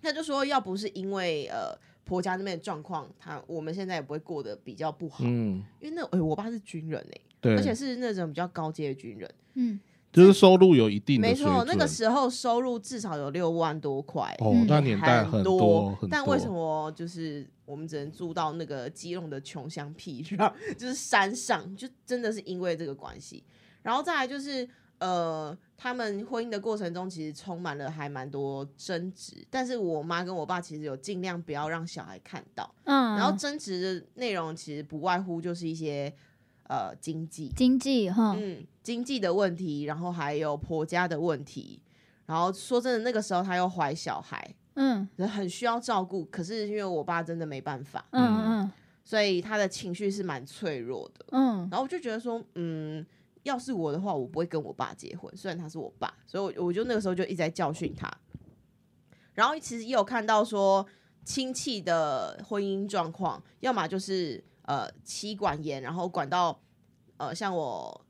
[0.02, 9.78] 他就说，要不是因为呃婆家那边的状况，他我们现在也不会过得比较不好，嗯，因为那哎、我爸是军人哎、对，而且是那种比较高阶的军人，嗯。
[10.12, 15.90] 就是收入有一定的水没错，那个时候收入至少有六万多块，哦嗯，那年代很多。
[15.90, 16.08] 很多。
[16.10, 23.44] 但为什么就是我们只能住到那个基隆的穷乡僻壤， 就是山上，就真的是因为这个关系。
[23.82, 24.66] 然后再来就是
[24.98, 32.74] 呃，他们婚姻的过程中其实充满了还蛮多争执，但是我妈跟我爸其实有尽量不要让小孩看到。
[32.84, 36.12] 嗯，然后争执的内容其实不外乎就是一些
[36.68, 41.80] 呃经济，经济哈，嗯，经济的问题，然后还有婆家的问题。
[42.24, 46.24] 然后说真的，那个时候她又怀小孩，嗯很需要照顾。
[46.24, 48.72] 可是因为我爸真的没办法，嗯嗯
[49.04, 51.26] 所以他的情绪是蛮脆弱的。
[51.30, 53.06] 嗯然后我就觉得说，嗯，
[53.46, 55.34] 要是我的话，我不会跟我爸结婚。
[55.36, 58.10] 虽然他是我爸，所以我我就那个时候就一直在教训他。
[59.34, 60.84] 然后其实也有看到说
[61.24, 66.60] 亲戚的婚姻状况，要么就是呃妻管严，然后管到
[67.18, 68.04] 呃像我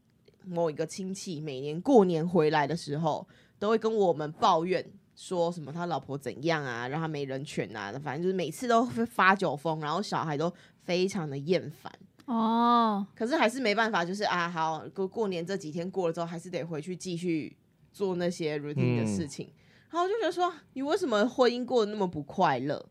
[0.45, 4.91] 某一个亲戚每年过年回来的时候，都会跟我们抱怨。
[5.15, 11.91] 说什么他老婆怎样啊，让他没人权啊，反正就是每次都会发酒疯，然后小孩都非常的厌烦。
[12.27, 17.57] 哦，可是还是没办法，就是啊，好过过年这几天过了之后，还是得回去继续
[17.93, 19.51] 做那些 routine 的事情。
[19.91, 22.85] 然后我就觉得说，你为什么婚姻过得那么不快乐？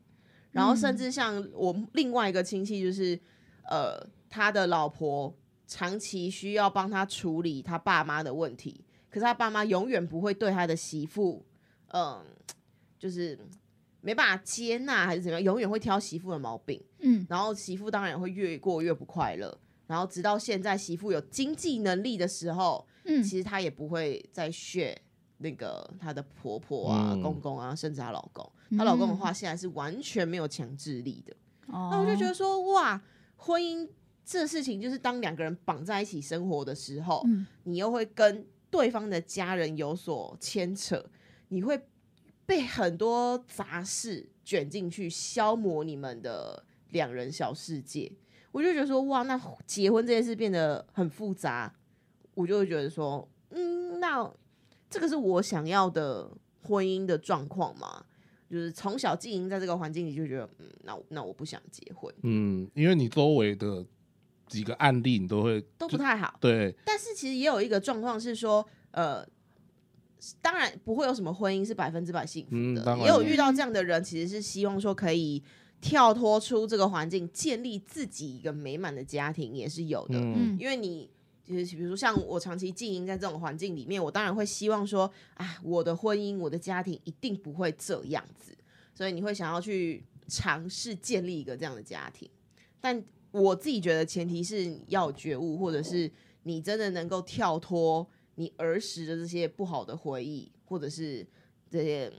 [0.51, 3.19] 然后甚至像我另外一个亲戚，就是
[3.69, 5.35] 呃，他的老婆
[5.67, 11.45] 长期需要帮他处理他爸妈的问题，可是他爸妈永远不会对他的媳妇，
[11.87, 12.25] 嗯、
[12.97, 13.37] 就是
[14.05, 16.79] 没办法接纳还是怎么样，永远会挑媳妇的毛病。
[16.99, 19.57] 嗯然后媳妇当然也会越过越不快乐。
[19.87, 24.95] 然后直到现在，媳妇有经济能力的时候，嗯其实她也不会再血
[25.39, 28.51] 那个她的婆婆啊、嗯公公啊，甚至她老公。
[28.77, 31.35] 她老公的话，现在是完全没有强制力的。
[31.67, 33.01] 哦，那我就觉得说，哇，
[33.35, 33.89] 婚姻
[34.23, 41.03] 这事情，就是当两个人绑在一起生活的时候，嗯你又会跟对方的家人有所牵扯，
[41.49, 41.79] 你会
[42.45, 48.11] 被很多杂事卷进去，消磨你们的两人小世界。
[48.51, 51.73] 我就觉得说，哇，那结婚这件事变得很复杂，
[52.33, 54.31] 我就会觉得说，嗯，那
[54.89, 56.31] 这个是我想要的
[56.61, 58.05] 婚姻的状况吗？
[58.49, 63.85] 就是从小经营在这个环境里，就觉得，嗯，那那我不想结婚，嗯，因为你周围的
[64.47, 66.37] 几个案例，你都会都不太好。
[66.39, 69.27] 对，但是其实也有一个状况是说，呃，
[70.41, 75.43] 当然不会有什么婚姻是百分之百幸福的，嗯也有遇到这样的人，其实是希望说可以
[75.81, 80.17] 跳脱出这个环境，建立自己一个美满的家庭，也是有的。
[80.17, 81.09] 嗯嗯因为你
[81.43, 88.55] 就是比如说像我长期经营在这种环境里面，我当然会希望说，啊，我的婚姻、我的家庭一定不会这样子，
[88.95, 92.27] 所以你会想要去尝试建立一个这样的家庭。
[92.81, 96.09] 但我自己觉得前提是要觉悟，或者是
[96.43, 101.25] 你真的能够跳脱你儿时的这些不好的回忆，或者是
[101.69, 102.11] 这些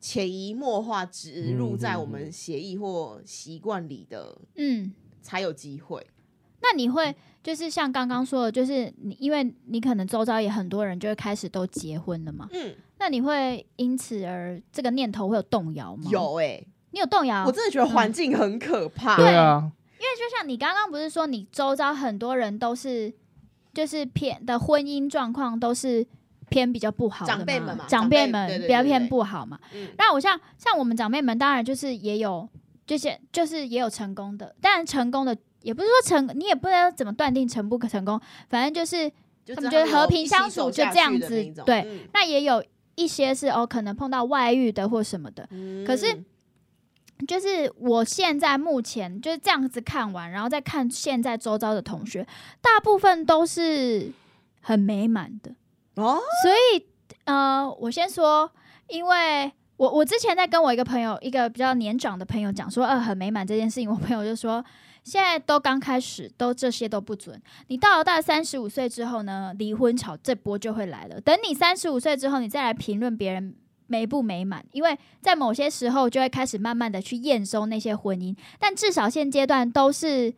[0.00, 6.06] 潜移默化植入在我们协议或习惯里的，嗯，才有机会。
[6.62, 17.46] 那你会就是像刚刚说的，就是你因为你可能周遭也很多人就会开始都结婚了嘛，嗯，那你会因此而这个念头会有动摇吗？，有哎、你有动摇？
[17.46, 19.16] 我真的觉得环境很可怕。
[19.16, 23.10] 对啊，因为就像你刚刚不是说，你周遭很多人都是
[23.72, 26.06] 就是偏的婚姻状况都是
[26.48, 29.58] 偏比较不好的长辈们嘛长辈们比较偏不好嘛。
[29.72, 32.48] 嗯，那我像像我们长辈们，当然就是也有
[32.86, 39.08] 这些就是也有成功的，当然成功的也不是说成，你也不知道怎么断定成不成功，反正就是
[39.44, 41.28] 就他们觉得和平相处就这样子
[41.64, 42.00] 对嗯。
[42.12, 42.64] 那也有
[42.96, 45.84] 一些是哦，可能碰到外遇的或什么的，嗯。
[45.84, 46.06] 可是
[47.26, 52.26] 就是我现在目前就是这样子看完，然后再看现在周遭的同学，
[52.60, 54.12] 大部分都是
[54.60, 55.50] 很美满的。
[55.96, 56.86] 哦，所以
[57.24, 58.50] 呃，我先说，
[58.88, 64.64] 因为我我之前在跟我一个朋友，一个比较年长的朋友讲说，呃，很美满这件事情，我朋友就说。
[65.02, 67.40] 现在都刚开始，都这些都不准。
[67.68, 71.18] 你到了大三十五岁之后呢，离婚潮这波就会来了。
[71.18, 73.54] 等你三十五岁之后，你再来评论别人
[73.90, 80.32] 美不美满，因为在某些时候就会开始慢慢的去验收那些婚姻，但至少现阶段都是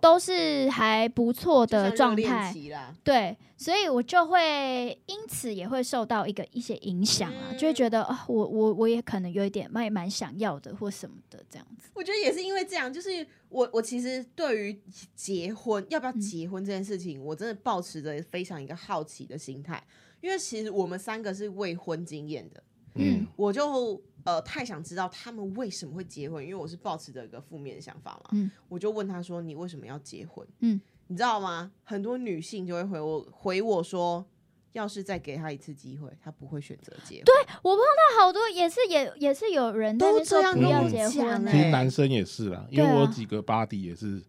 [0.00, 2.54] 都是还不错的状态。
[3.02, 11.88] 对，所以我就会因此也会受到一个一些影响啊，就会觉得啊、我我我也可能有一点蛮蛮想要的或什么的这样子。
[11.94, 14.80] 我觉得也是因为这样，就是我我其实对于
[15.16, 19.82] 结婚要不要结婚这件事情，我真的保持着非常一个好奇的心态，
[20.20, 22.62] 因为其实我们三个是未婚经验的，
[22.94, 31.72] 嗯我就呃太想知道他们为什么会结婚，因为我是抱持着一个负面的想法嘛，嗯我就问他说：“你为什么要结婚？”嗯，你知道吗？
[31.82, 34.24] 很多女性就会回我回我说
[34.72, 37.24] ：“要是再给他一次机会，他不会选择结婚。
[37.24, 44.22] 对我碰到好多也是也也是有人都这样跟我、讲欸其实欸，男生也是啦，因为我有几个 body 也是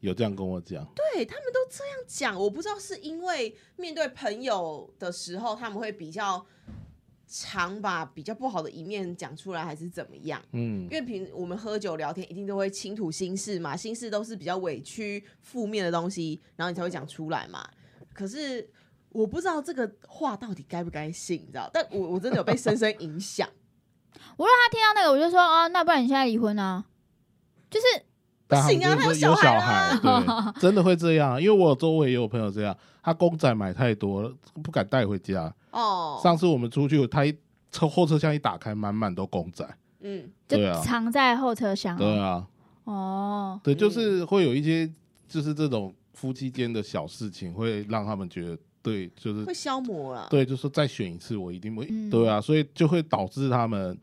[0.00, 0.84] 有这样跟我讲。
[0.94, 6.44] 对他们都这样讲，我不知道是因为面对朋友的时候，他们会比较
[7.34, 10.38] 常把比较不好的一面讲出来，还是怎么样？
[10.52, 17.66] 嗯因，为平我们喝酒聊天，一定都会倾吐心事嘛，心事都是比较委屈、负面的东西，然后你才会讲出来嘛。
[18.12, 18.68] 可是
[19.08, 21.70] 我不知道这个话到底该不该信，你知道？
[21.72, 23.48] 但我我真的有被深深影响。
[24.12, 26.84] 他听到那个我就说啊，那不然你现在离婚啊？
[27.70, 27.86] 就是
[28.52, 31.40] 但他们行啊就是他有小孩对， 真的会这样。
[31.40, 35.52] 因为我周围也有朋友这样，他公仔买太多了，不敢带回家。
[35.70, 37.34] 哦，上次我们出去，他一
[37.70, 39.66] 车后车厢一打开，满满都公仔。
[40.00, 42.46] 嗯，就对啊藏在后车厢、对啊，
[42.84, 44.90] 哦，对，就嗯是会有一些
[45.28, 50.26] 就是这种夫妻间的小事情，会让他们觉得对，就是会消磨了。
[50.28, 53.96] 对，就是再选一次，我一定会，嗯对啊，所以就会导致他们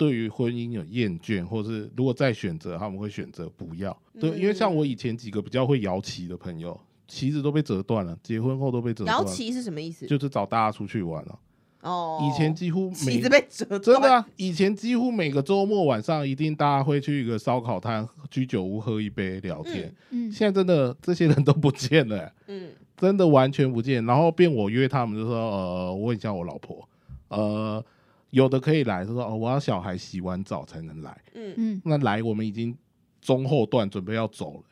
[0.00, 3.94] 对于婚姻有厌倦，或是如果再选择，他们会选择不要。
[4.18, 10.06] 对，因为像嗯我以前几个比较会摇旗的朋友，旗子都被折断了，结婚后都被折断了，摇旗是什么意思？
[10.06, 11.38] 就是找大家出去玩了。
[11.82, 19.94] 哦，以前几乎每旗子被折断，真的啊，以前几乎每个周末晚上一定大家会去一个烧烤摊、居酒屋喝一杯聊天。
[20.08, 24.02] 嗯，现在真的这些人都不见了、欸嗯，真的完全不见。
[24.06, 26.88] 然后变我约他们就说，呃，我问一下我老婆，
[27.28, 27.84] 呃，
[28.30, 31.20] 有的可以来，他说哦，我要小孩洗完澡才能来。
[31.34, 32.76] 嗯嗯，那来我们已经
[33.20, 34.64] 中后段准备要走了，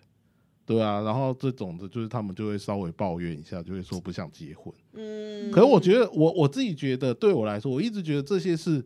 [0.64, 1.00] 对啊。
[1.02, 4.72] 然后这种的，就是他们就会稍微抱怨一下，就会说不想结婚。
[4.92, 8.84] 嗯，可是我觉得，我我自己觉得，对我来说，我一直觉得这些事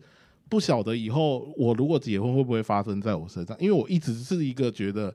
[0.48, 5.14] 不晓得以后我如果结婚会不会发生在我身上，因为我一直是一个觉得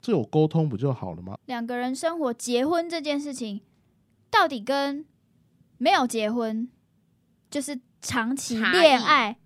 [0.00, 1.38] 这有沟通不就好了吗？
[1.46, 3.60] 两个人生活结婚这件事情，
[4.30, 5.04] 到底跟
[5.78, 6.68] 没有结婚，
[7.50, 9.38] 就是长期恋爱，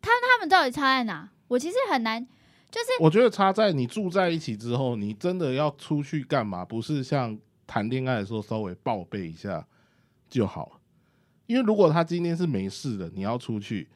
[0.00, 1.30] 他他们到底差在哪？
[1.48, 2.24] 我其实很难，
[2.70, 6.64] 就是我觉得差在你住在一起之后，你真的要出去干嘛？
[6.64, 9.66] 不是像谈恋爱的时候稍微报备一下
[10.28, 10.80] 就好了。
[11.46, 13.88] 因为如果他今天是没事的，你要出去，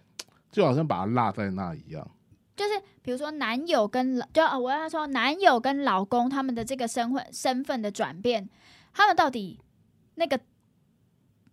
[0.51, 2.11] 就好像把他落在那一样。
[2.57, 8.49] 就是比如说男友跟老，就呃我要说男友跟老公他们的这个身份身份的转变，
[8.93, 9.61] 他们到底
[10.17, 10.41] 那个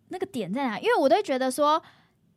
[0.09, 0.79] 那个点在哪？
[0.79, 1.81] 因为我都会觉得说，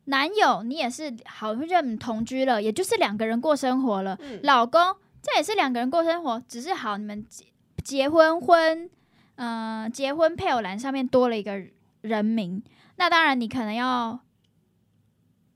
[0.05, 4.81] 男友你也是好认同居了，也就是两个人过生活了，嗯老公
[5.21, 7.45] 这也是两个人过生活，只是好你们结
[7.83, 8.89] 结婚婚，
[9.35, 11.61] 嗯、结婚配偶栏上面多了一个
[12.01, 12.63] 人名，
[12.95, 14.19] 那当然你可能要，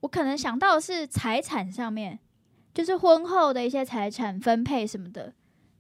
[0.02, 2.20] 我可能想到的是财产上面。
[2.72, 5.34] 就是婚后的一些财产分配什么的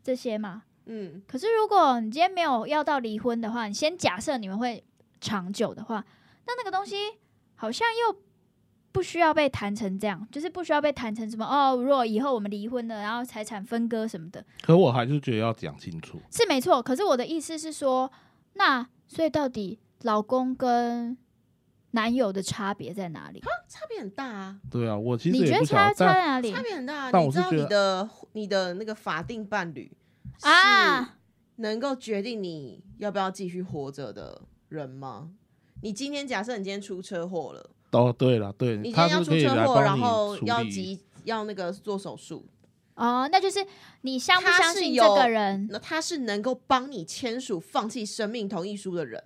[0.03, 0.63] 这些嘛。
[0.87, 4.83] 嗯可是如果你今天没有要到离婚的话，你先假设你们会
[5.21, 6.03] 长久的话，
[6.45, 6.97] 那那个东西
[7.55, 8.19] 好像又
[8.91, 16.19] 不需要被谈成这样，就是不需要被谈成什么哦，如果以后我们离婚了，然后财产分割什么的，可我还是觉得要讲清楚。
[16.31, 16.81] 是没错。
[16.81, 18.11] 可是我的意思是说，
[18.53, 21.17] 那所以到底老公跟
[21.91, 23.39] 男友的差别在哪里？
[23.39, 27.09] 啊差别很大啊，对啊，我其实你觉得差差在哪里差别很大啊。
[27.11, 29.91] 但你知道你的你的那个法定伴侣
[30.39, 31.17] 是啊？
[31.57, 35.29] 能够决定你要不要继续活着的人吗？
[35.81, 40.47] 你今天假设你今天出车祸了，哦，对了，对你，今他天要是可以来出车祸，然帮你后处理。
[40.47, 42.45] 要急要那个做手术，
[42.95, 43.65] 哦，那就是
[44.01, 45.67] 你相不相信这个人？
[45.71, 49.23] 那他是能够帮你签署放弃生命同意书的人。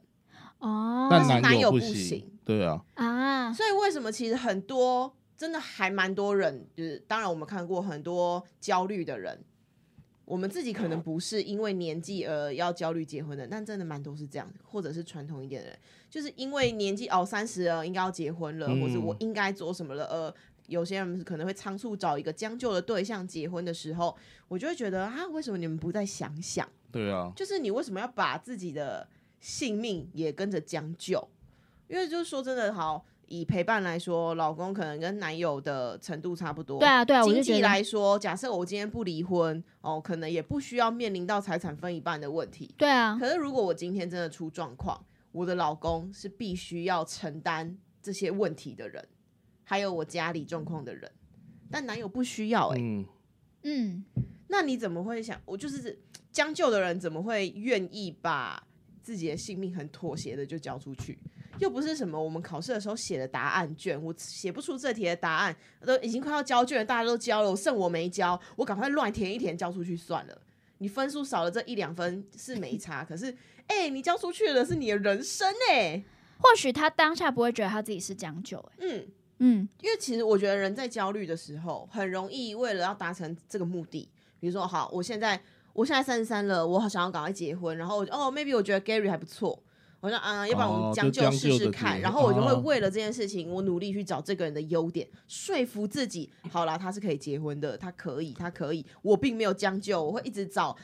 [0.60, 9.43] 哦，但是男友不不行对啊，啊，所以为什么其实很多真的还蛮多人，就是当然我们看过很多焦虑的人，
[10.26, 20.34] 我们自己可能不是因为年纪而要焦虑结婚的，但真的蛮多是这样，或者是传统一点的人，就是因为年纪哦三十了应该要结婚了，嗯或者我应该做什么了，呃。
[20.68, 24.16] 有些人可能会仓促找一个将就的对象结婚的时候，
[24.48, 26.68] 我就会觉得啊，为什么你们不再想想？
[26.90, 29.06] 对啊，就是你为什么要把自己的
[29.42, 31.28] 性命也跟着将就？
[31.90, 36.80] 因为就是说真的，好以陪伴来说，老公可能跟男友的程度差不多。
[36.80, 42.74] 对啊，对啊，我经济就觉得，来说，假设我今天不离婚，哦，可能也不需要面临到财产分一半的问题。
[42.78, 49.08] 对啊，可是如果我今天真的出状况，我的老公是必须要承担这些问题的人，
[49.64, 51.12] 还有我家里状况的人，
[51.72, 53.06] 但男友不需要哎、嗯，
[53.64, 54.06] 嗯，
[54.47, 55.41] 那你怎么会想？
[55.45, 56.00] 我就是
[56.32, 58.62] 将就的人，怎么会愿意把
[59.02, 61.18] 自己的性命很妥协的就交出去？
[61.60, 70.41] 又不是什么我们考试的时候写的答案卷，我写不出这题的答案，都已经快要交卷了，大家都交了，我剩我没交，我赶快乱填一填交出去算了。
[70.80, 73.34] 你分数少了这一两分是没差，可是
[73.68, 76.04] 哎、你交出去的是你的人生哎、
[76.39, 79.08] 或许他当下不会觉得他自己是将就、欸，嗯，
[79.39, 84.10] 嗯因为其实我觉得人在焦虑的时候，很容易为了要达成这个目的，
[84.41, 85.41] 比如说，好，我现在
[85.72, 89.58] 我现在三十三了，我好想要赶快结婚，然后哦，maybe 我觉得 Gary 还不错，
[90.04, 100.76] 我说啊，要不然我哦们将就试试看，然后我就会哦为了这件事情，我努力去找这个人的优点，说服自己，好啦，他是可以结婚的，他可以，他可以，我并没有将就，我会一直找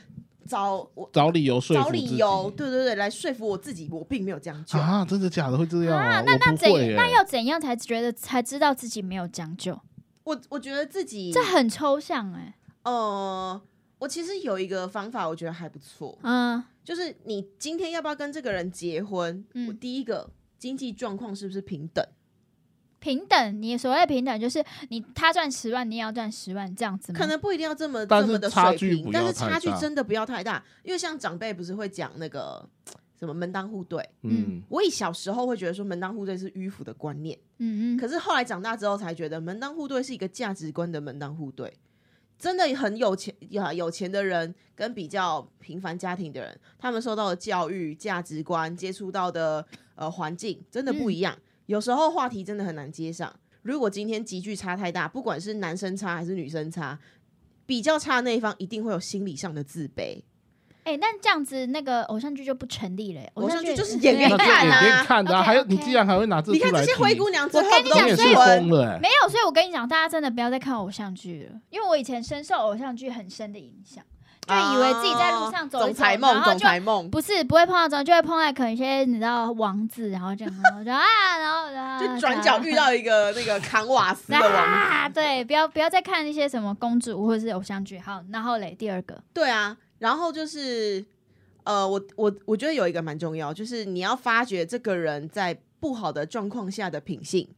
[0.48, 4.78] 找我找理由说找理由，对对对，来说服我自己，我并没有将就。
[4.78, 6.70] 啊，真的假的会这样啊，我那那怎。
[6.96, 9.78] 那要怎样才觉得才知道自己没有将就？
[10.24, 12.54] 我我觉得自己这很抽象哎、
[12.84, 13.60] 呃，
[13.98, 19.44] 我其实有一个方法，我觉得还不错，嗯就是你今天要不要跟这个人结婚？
[19.54, 20.28] 嗯我第一个
[20.58, 22.04] 经济状况是不是平等？
[22.98, 27.18] 平等，你所谓的平等就是你他赚十万，你也要赚十万这样子吗？
[27.20, 32.68] 可能不一定要这么这么的水平，差距不但是差距真的不要太大，因为像长辈不是会讲那个
[33.16, 34.04] 什么门当户对。
[34.22, 41.72] 嗯，我以小时候会觉得说门当户对是迂腐的观念，嗯嗯，可是后来长大之后才觉得门当户对是一个价值观的门当户对。
[42.40, 49.64] 真的很有钱呀，有钱的人跟比较平凡家庭的人，他们受到的教育、价值观、接触到的
[49.94, 51.36] 呃环境真的不一样。
[51.66, 53.30] 有时候话题真的很难接上。
[53.60, 56.98] 如果今天集距差太大，不管是男生差还是女生差，
[57.66, 60.22] 比较差的那一方一定会有心理上的自卑。
[60.92, 63.30] 哎、但这样子那个偶像剧就不成立了、欸。
[63.34, 68.60] 偶像剧就是演给那就眼看啊睛看的还有你既然还会拿这你看这些灰姑娘最后我跟你不都是讲所以。
[69.00, 74.02] 没有，所以我跟你讲，大家真的不要再看偶像剧了，因为我以前深受偶像剧很深的影响，
[74.46, 84.56] 就以为自己在路上走一走，啊总裁梦，总然后就裁梦，不是不会碰到这种，就会碰到可能一些你知道王子，然后这样，然后就啊，然后然后就转角遇到一个 那个扛瓦斯的王子。
[84.56, 87.98] 啊，对，不要不要再看那些什么公主或者是偶像剧。
[87.98, 91.04] 好，然后嘞，第二个，对啊，然后就是
[91.62, 97.48] 呃，我我我觉得有一个蛮重要，就是你要发掘这个人在不好的状况下的品性。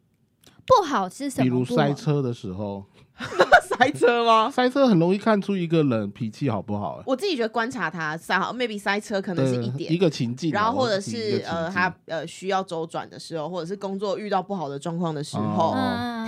[0.65, 1.65] 不好是什么比如？
[1.65, 2.85] 塞车的时候，
[3.69, 4.49] 塞车吗？
[4.49, 6.99] 塞车很容易看出一个人脾气好不好。
[7.01, 9.99] 哎我自己觉得观察他塞好，maybe 塞车可能是一对点一。
[9.99, 15.73] 个情境啊，然后或者是呃，他呃需要周转的时候，或者是工作遇到不好的状况的时候，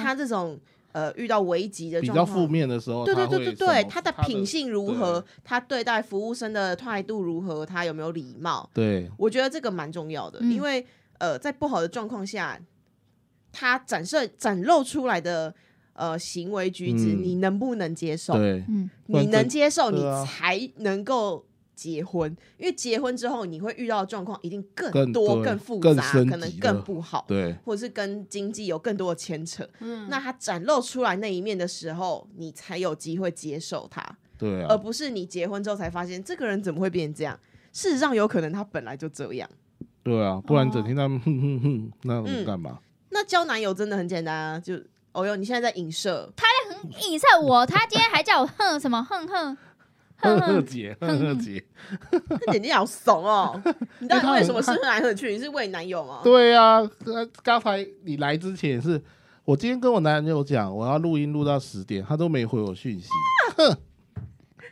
[0.03, 0.59] 他这种
[0.95, 9.11] 呃遇到危急的比较状况，负面的时候，对对对对对，他的品性如何，他对待服务生的态度如何，他有没有礼貌，对。
[9.18, 10.53] 我觉得这个蛮重要的，嗯。
[10.53, 10.86] 因为
[11.18, 12.61] 呃，在不好的状况下，
[13.53, 15.53] 他展示展露出来的
[15.95, 17.22] 呃行为举止，嗯。
[17.22, 18.34] 你能不能接受？
[18.34, 21.45] 对，嗯，你能接受，你才能够
[21.75, 22.35] 结婚。
[22.59, 29.68] 因为结婚之后，你会遇到的状况一定更更多、对更复杂，更可能更不好，对或者是跟经济有更多的牵扯。
[29.81, 34.03] 嗯那他展露出来那一面的时候，你才有机会接受他，
[34.39, 37.39] 对啊，而不是你结婚之后才发现这个人怎么会变成这样。
[37.72, 39.49] 事实上，有可能他本来就这样。
[40.03, 42.79] 对啊，不然哦整天他们哼哼哼，那嗯我干嘛？
[43.11, 44.75] 那交男友真的很简单啊，就
[45.12, 49.57] 哦哟，你现在在影射他，很，影射我，他今天还叫我哼什么哼哼
[50.25, 51.62] 哼哼，姐，哼哼姐，
[52.47, 53.61] 那眼睛好怂哦！
[53.99, 55.33] 你到底为什么是哼来哼去？
[55.33, 56.20] 你是为男友吗？
[56.25, 56.81] 对啊，
[57.43, 59.01] 刚才你来之前是
[59.45, 63.09] 我今天跟我男友讲，我要录音录到十点，他都没回我讯息，
[63.57, 63.77] 哼，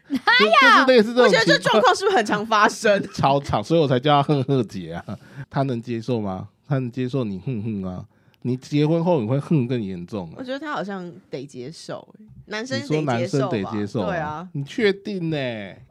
[0.09, 3.03] 就就是这种我觉得这状况是不是很常发生？
[3.13, 5.05] 超常，所以我才叫他哼哼姐啊。
[5.51, 6.49] 他能接受吗？
[6.67, 8.05] 他能接受你哼哼啊？
[8.43, 10.45] 你结婚后你会恨更严重啊我？
[10.45, 15.37] 觉得他好像得接受、欸男生你说男接受生得吧接受、对啊。，你确定呢、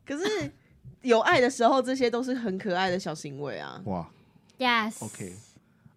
[0.06, 0.52] 可是
[1.02, 3.82] 有爱的时候，这些都是很可爱的小行为啊。
[3.86, 4.08] 哇
[4.60, 5.34] yes，，OK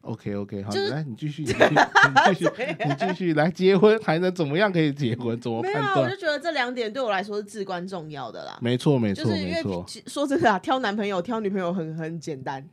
[0.03, 5.39] OK OK，好，就是来 你继续，你继续，你继续，你继续来结婚还能怎么样可以结婚？
[5.41, 6.17] 怎么没有啊，我就？
[6.17, 8.57] 觉得这两点对我来说是至关重要的啦。
[8.63, 9.85] 没错，没错，就是因为没错。
[9.89, 12.65] 其说真的啊，挑男朋友、挑女朋友很很简单。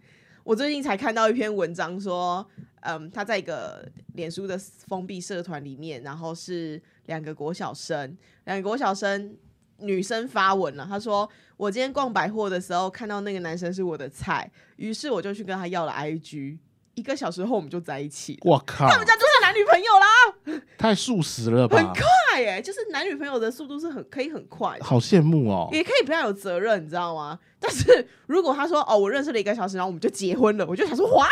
[0.44, 2.46] 我最近才看到一篇文章说，
[2.82, 9.38] 嗯，他在一个脸书的封闭社团里面，然后是两个国小生，两个国小生
[9.78, 16.58] 女生发文了，她说我今天逛百货的时候看到那个男生是我的菜，于是我就去跟他要了 IG，
[16.96, 18.40] 一个小时后我们就在一起了。
[18.44, 21.94] 我靠，他们家就是男女朋友啦，太速食了吧很吧？
[21.94, 24.84] 快耶、就是男女朋友的速度是很可以很快的。
[24.84, 25.70] 好羡慕哦。
[25.72, 27.40] 也可以不要有责任，你知道吗？
[27.60, 31.28] 但是如果他说哦，我认识了一个小时，然后我们就结婚了，我就想说 what？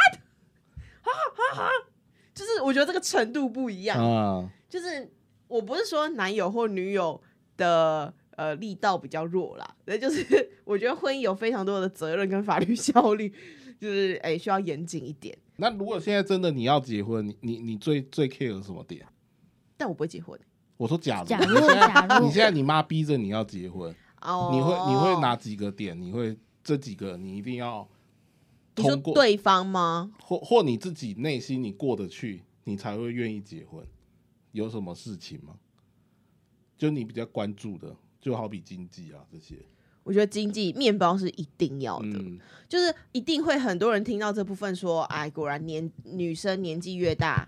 [1.01, 1.69] 哈哈哈，
[2.35, 5.11] 就是我觉得这个程度不一样，啊，就是
[5.47, 7.19] 我不是说男友或女友
[7.57, 13.33] 的呃力道比较弱啦，那就是我觉得婚姻有非常多的责任跟法律效力，
[13.79, 15.35] 就是哎、需要严谨一点。
[15.59, 19.05] 那如果现在真的你要结婚，你你你最最 care 什么点？
[19.77, 20.39] 但我不会结婚
[20.77, 25.99] 我说假如，假如你现在假如 你现在你妈逼着你要结婚，哦，你会你会哪几个点？
[25.99, 27.87] 你会这几个你一定要
[28.75, 30.11] 通过，对方吗？
[30.21, 33.85] 或或你自己内心你过得去，你才会愿意结婚。
[34.51, 35.55] 有什么事情吗？
[36.77, 39.57] 就你比较关注的，就好比经济啊这些，
[40.09, 47.47] 我觉得经济面包是一定要的，嗯，就是一定会很多人听到这部分说，哎，果然年女生年纪越大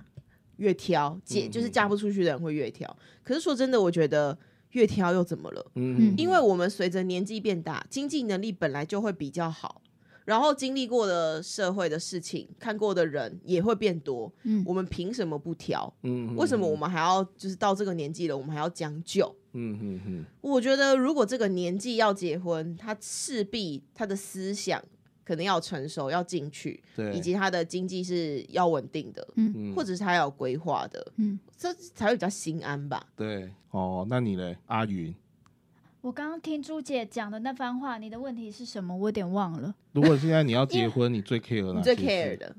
[0.57, 2.95] 越挑，姐嗯就是嫁不出去的人会越挑。
[3.23, 4.37] 可是说真的，我觉得
[4.73, 5.71] 越挑又怎么了？
[5.73, 9.80] 嗯，因为我们随着年纪变大，经济能力本来就会比较好，
[10.25, 14.31] 然后经历过的社会的事情、看过的人也会变多。
[14.43, 15.91] 嗯我们凭什么不挑？
[16.03, 19.35] 嗯，为什么我们还要就是到这个年纪了，我们还要将就？
[19.53, 24.81] 嗯嗯嗯我觉得如果这个年纪要结婚，他势必他的思想
[25.25, 33.05] 可能要成熟，要进去，对，以及他的经济是要稳定的，嗯或者是他要有规划的，嗯，这才会比较心安吧。
[33.15, 35.13] 对哦，那你嘞，阿云？
[36.01, 38.95] 我刚刚听朱姐讲的那番话，你的问题是什么？
[38.95, 39.75] 我有点忘了。
[39.91, 42.55] 如果现在你要结婚，你最 care 哪你最事 care 的，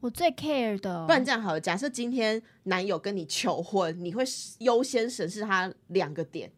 [0.00, 1.60] 我最 care 的哦、不然这样好了。
[1.60, 4.24] 假设今天男友跟你求婚，你会
[4.58, 6.50] 优先审视他两个点，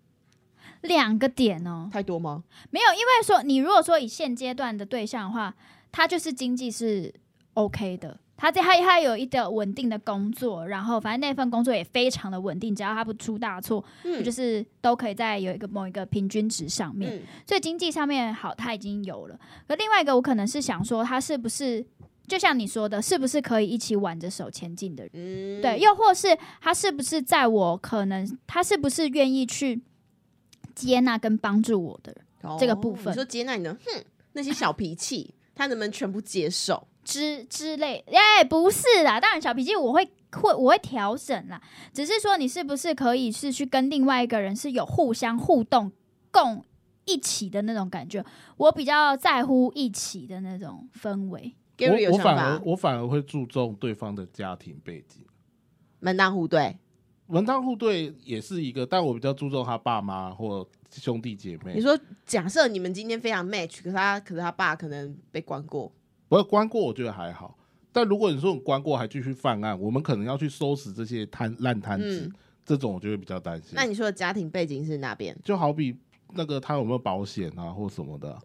[0.80, 2.44] 两个点哦，太多吗？
[2.70, 5.54] 没有，因为说你如果说以现阶段的对象的话，
[5.92, 7.12] 他就是经济是
[7.52, 17.16] OK 的，他在他他有一个稳定的工作，然后反正那份工作也非常的稳定，只要他不出大错，嗯就是都可以在有一个某一个平均值上面。
[17.16, 19.40] 嗯所以经济上面好，他已经有了。
[19.66, 21.82] 而另外一个，我可能是想说，他是不是
[22.26, 25.12] 就像你说的，是不是可以一起挽着手前进的人？
[25.14, 29.80] 嗯对，又或是他是不是在我可能他是不是愿意去
[30.74, 36.86] 接纳跟帮助我的人这个部分哦你说接纳你的，哼，那些小脾气，他能不能全部接受？
[37.04, 38.04] 之之类？
[38.08, 41.60] 哎、不是啦，当然小脾气我会会我会调整啦，
[41.92, 45.92] 只是说你是不是可以是去跟另外一个人是有互相互动
[46.30, 46.64] 共。
[47.06, 48.24] 一起的那种感觉，
[48.56, 51.54] 我比较在乎一起的那种氛围。
[51.80, 55.22] 我我反而我反而会注重对方的家庭背景。
[56.00, 56.78] 门当户对。
[57.26, 61.74] 门当户对也是一个，但我比较注重他爸妈或兄弟姐妹。
[61.74, 61.94] 你说，
[62.24, 65.92] 假设你们今天非常 match，可是他可是他爸可能被关过，
[66.34, 67.56] 不过关过，我觉得还好。
[67.92, 72.32] 但如果你说你关过还继续犯案，我们可能要去收拾这些摊烂摊子，嗯
[72.66, 73.70] 这种我就会比较担心。
[73.74, 75.36] 那你说的家庭背景是哪边？
[75.44, 75.96] 就好比
[76.32, 78.36] 那个他有没有保险啊，或什么的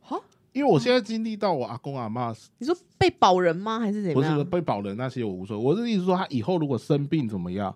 [0.52, 3.80] 因为我现在经历到我阿公阿妈你说被保人吗？
[3.80, 4.34] 还是怎么样？
[4.34, 7.76] 不是被保人那些我无所谓，我是意思说他以后如果生病怎么样，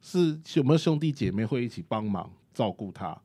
[0.00, 3.16] 是有没有兄弟姐妹会一起帮忙照顾他，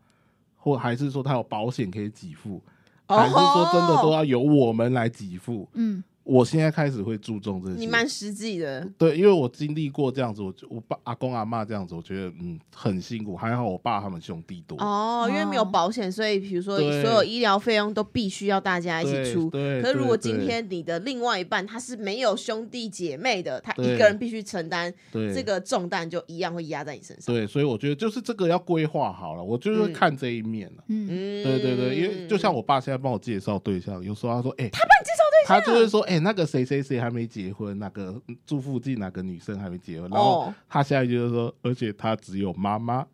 [0.55, 2.61] 或还是说他有保险可以给付，
[3.07, 5.67] 还是说真的都哦要由我们来给付？
[5.73, 7.79] 嗯，我现在开始会注重这些。
[7.79, 19.49] 你蛮实际的，对，因为我经历过这样子，我就我爸阿公阿妈这样子，我觉得嗯很辛苦，还好我爸他们兄弟多，哦，因为没有保险，所以比如说所有医疗费用都必须要大家一起出。
[19.49, 27.33] 对，可是如果今对对天你的另外一半他是没有兄弟姐妹的，他一个人必须承担这个重担，就一样会压在你身上。
[27.33, 30.83] 对，所以我觉得就是这个要规划好了，我就是看这一面了。
[30.87, 43.05] 嗯，嗯对对对，因为就像我爸现在帮我介绍对象，有时候他说，哎、他帮你介绍对象，他就会说，哎、那个谁谁谁还没结婚，那个住附近哪个女生还没结婚，然后哦，他现在就是说，而且他只有妈妈，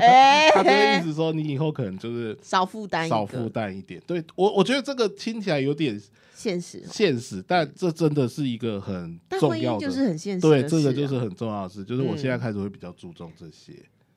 [0.00, 4.00] 哎 他就会意思说，你以后可能就是少负担一少负担一点。
[4.06, 6.00] 对我，我觉得这个听起来有点
[6.34, 9.86] 现实，现实，但这真的是一个很重要的。
[9.86, 13.72] 就是很现实对，这个就是很重要的事，就是我现在嗯开始会比较注重这些。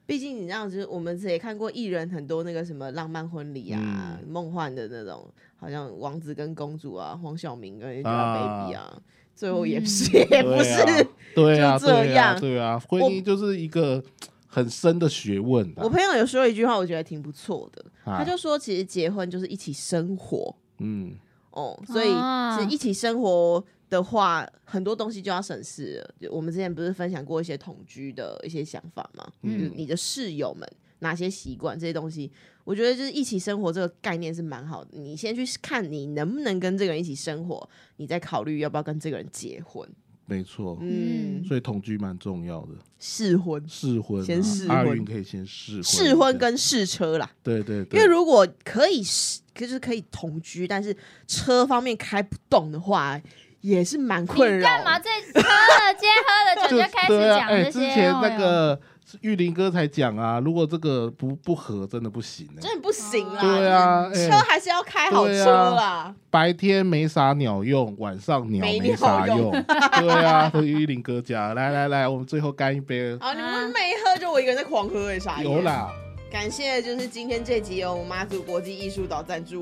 [0.10, 4.28] 毕竟你这样子，我们也看过艺人很多那个什么浪漫婚礼啊、嗯。
[4.28, 8.36] 梦、幻的那种，好像王子跟公主啊，黄晓明跟啊。
[8.36, 9.02] Angelababy 啊，
[9.36, 11.08] 最后也不是、嗯也不是。
[11.36, 14.04] 对啊，就这对啊，样对啊，婚姻就是一个
[14.48, 15.84] 很深的学问啊。
[15.84, 18.18] 我朋友有说一句话，我觉得挺不错的，啊。
[18.18, 21.14] 他就说，其实结婚就是一起生活嗯，
[21.52, 22.58] 哦，所以啊。
[22.58, 26.16] 其实一起生活的话，很多东西就要省事了。
[26.22, 29.28] 就我们之前不是分享过一些同居的一些想法吗？
[29.42, 30.70] 嗯就是你的室友们
[31.00, 32.32] 哪些习惯这些东西，
[32.64, 34.90] 我觉得就是一起生活这个概念是蛮好的。
[35.00, 39.88] 你先去看你能不能跟这个人一起生活，你再考虑要不要跟这个人结婚。
[40.26, 40.78] 没错。
[40.82, 47.32] 嗯，所以同居蛮重要的，试婚、试婚啊，先试阿婚云可以先试婚，试婚跟试车啦。
[47.42, 53.20] 对对对，因为如果可以试，就是可以同居，但是车方面开不动的话，
[53.62, 54.58] 也是蛮困扰。
[54.58, 55.00] 你干嘛？
[55.00, 57.72] 这喝了，今天喝了酒就 就开始讲这些？
[57.72, 58.80] 之前那个
[59.22, 62.62] 玉林哥才讲啊，如果这个不不合，真的不行哎。
[62.62, 63.42] 真的不行啦。
[63.42, 66.14] 对啊车还是要开好车啦。
[66.30, 69.52] 白天没啥鸟用，晚上鸟没没啥鸟用。
[70.00, 73.18] 对啊，和玉林哥讲，来来来，我们最后干一杯。
[73.20, 75.42] 啊，你们没喝，就我一个人在狂喝哎，啥？
[75.42, 75.62] 有。
[75.62, 75.90] 啦，
[76.32, 79.62] 感谢，就是今天这集由妈祖国际艺术岛赞助。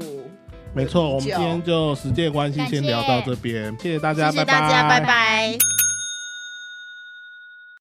[0.78, 5.58] 没错，我们今天就时间关系先聊到这边，谢谢大家，谢谢大家，拜拜